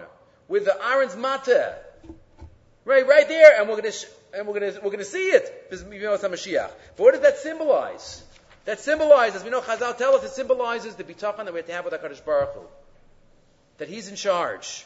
[0.49, 1.77] with the Aron's mata.
[2.85, 3.93] Right, right there, and we're gonna,
[4.35, 5.71] and we're gonna, we're gonna see it.
[5.71, 8.23] But what does that symbolize?
[8.65, 11.73] That symbolizes, we know Chazal tell us, it symbolizes the bitachon that we have to
[11.73, 12.61] have with HaKadosh Baruch Hu.
[13.79, 14.85] That He's in charge.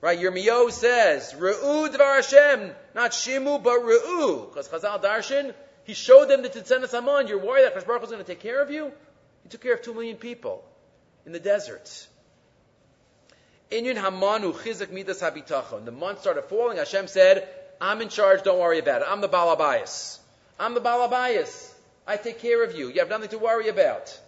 [0.00, 4.48] Right, Yirmiyahu says, Re'u Dvar Hashem, not Shimu, but Re'u.
[4.48, 5.54] Because Chazal Darshan,
[5.84, 8.30] He showed them the Titzenes Haman, you're worried that HaKadosh Baruch Hu is going to
[8.30, 8.92] take care of you?
[9.44, 10.64] He took care of two million people
[11.24, 12.08] in the desert.
[13.70, 15.84] Inyan Hamanu Chizak Midas Habitachon.
[15.84, 16.78] The month started falling.
[16.78, 17.48] Hashem said,
[17.80, 19.08] I'm in charge, don't worry about it.
[19.08, 20.18] I'm the Balabayas.
[20.58, 21.72] I'm the Balabayas.
[22.06, 22.88] I take care of you.
[22.88, 24.18] You have nothing to worry about.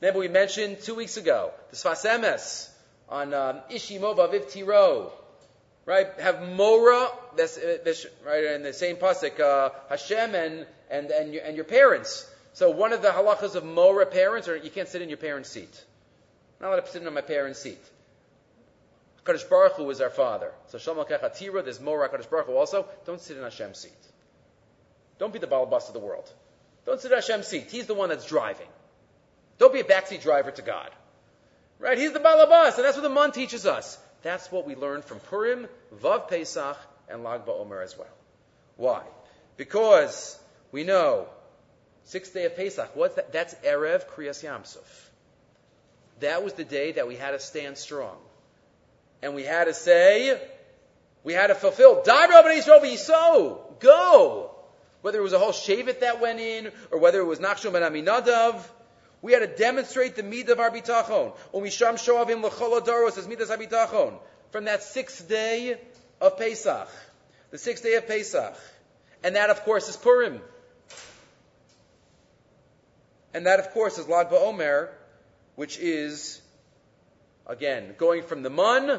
[0.00, 2.68] Remember we mentioned two weeks ago, the Sfas Emes
[3.08, 3.60] on um,
[4.50, 5.12] Tiro.
[5.84, 6.08] Right?
[6.18, 7.78] Have Mora, that's, uh,
[8.26, 12.28] right, in the same pasuk, uh, Hashem and, and, and, your, and your parents.
[12.56, 15.50] So one of the halachas of Mora parents are you can't sit in your parents'
[15.50, 15.84] seat.
[16.58, 17.84] I'm not allowed to sit in my parents' seat.
[19.26, 20.52] Kadosh Baruch Hu is our father.
[20.68, 22.86] So Shalom Tira, there's more Kadosh Baruch Hu also.
[23.04, 23.92] Don't sit in Hashem's seat.
[25.18, 26.32] Don't be the balabas of the world.
[26.86, 27.66] Don't sit in Hashem's seat.
[27.70, 28.68] He's the one that's driving.
[29.58, 30.88] Don't be a backseat driver to God.
[31.78, 31.98] Right?
[31.98, 33.98] He's the balabas, and that's what the Mun teaches us.
[34.22, 36.78] That's what we learned from Purim, Vav Pesach,
[37.10, 38.16] and Lag BaOmer as well.
[38.78, 39.02] Why?
[39.58, 40.38] Because
[40.72, 41.28] we know
[42.06, 42.96] sixth day of Pesach.
[42.96, 43.32] What's that?
[43.32, 44.78] That's erev Kriyas Yamsuf.
[46.20, 48.16] That was the day that we had to stand strong,
[49.22, 50.40] and we had to say,
[51.22, 52.02] we had to fulfill.
[52.96, 54.50] so go.
[55.02, 57.82] Whether it was a whole shavit that went in, or whether it was Nachshon ben
[57.82, 58.60] Aminadav,
[59.20, 61.32] we had to demonstrate the mid of our bitachon.
[64.50, 65.78] From that sixth day
[66.20, 66.88] of Pesach,
[67.50, 68.56] the sixth day of Pesach,
[69.22, 70.40] and that of course is Purim,
[73.36, 74.88] and that of course is Lag BaOmer,
[75.56, 76.40] which is
[77.46, 78.98] again going from the Mun,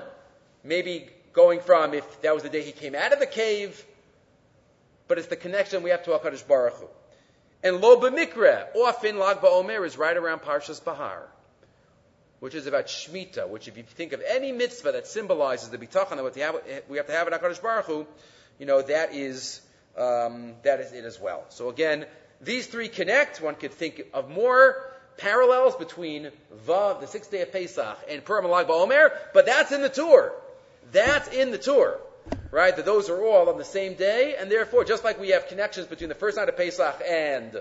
[0.63, 3.83] maybe going from if that was the day he came out of the cave,
[5.07, 6.87] but it's the connection we have to Hakadosh Baruch Hu.
[7.63, 11.27] And lo b'mikra, often Lag BaOmer is right around Parshas Bahar,
[12.39, 16.17] which is about Shemitah, which if you think of any mitzvah that symbolizes the bitachon
[16.17, 18.05] that we have, to have in HaKadosh Baruch Hu,
[18.59, 19.61] you know, that is,
[19.97, 21.45] um, that is it as well.
[21.49, 22.05] So again,
[22.41, 23.41] these three connect.
[23.41, 26.31] One could think of more parallels between
[26.65, 29.89] Vav, the sixth day of Pesach, and Purim and Lag BaOmer, but that's in the
[29.89, 30.33] Tur.
[30.91, 31.99] That's in the Tur,
[32.51, 32.75] right?
[32.75, 35.87] That those are all on the same day, and therefore, just like we have connections
[35.87, 37.59] between the first night of Pesach and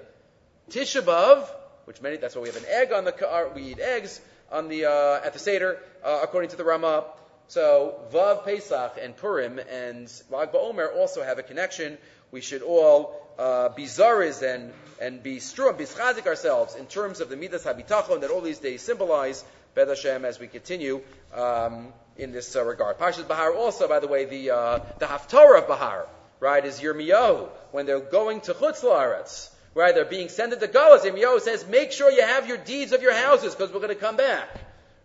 [0.71, 1.49] Tisha B'av,
[1.87, 4.21] which many that's why we have an egg on the uh, we eat eggs
[4.51, 7.05] on the uh, at the seder uh, according to the Rama.
[7.49, 11.97] So Vav Pesach and Purim and Lag BaOmer also have a connection.
[12.37, 14.71] We should all uh, be zaris and
[15.01, 18.59] and be strong, be chazik ourselves in terms of the midas habitachon that all these
[18.59, 19.43] days symbolize.
[19.75, 21.01] Bed Hashem as we continue.
[21.33, 22.99] Um, in this uh, regard.
[22.99, 26.07] Parshas Bahar also, by the way, the uh, the Haftarah of Bahar,
[26.39, 29.95] right, is Yirmiyahu when they're going to Chutz La'aretz, right?
[29.95, 31.05] They're being sent into Galus.
[31.07, 34.03] Yirmiyahu says, "Make sure you have your deeds of your houses because we're going to
[34.09, 34.49] come back."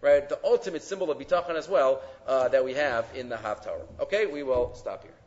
[0.01, 3.87] Right, the ultimate symbol of bitachon as well uh, that we have in the Haftarah.
[4.01, 5.20] Okay, we will stop here.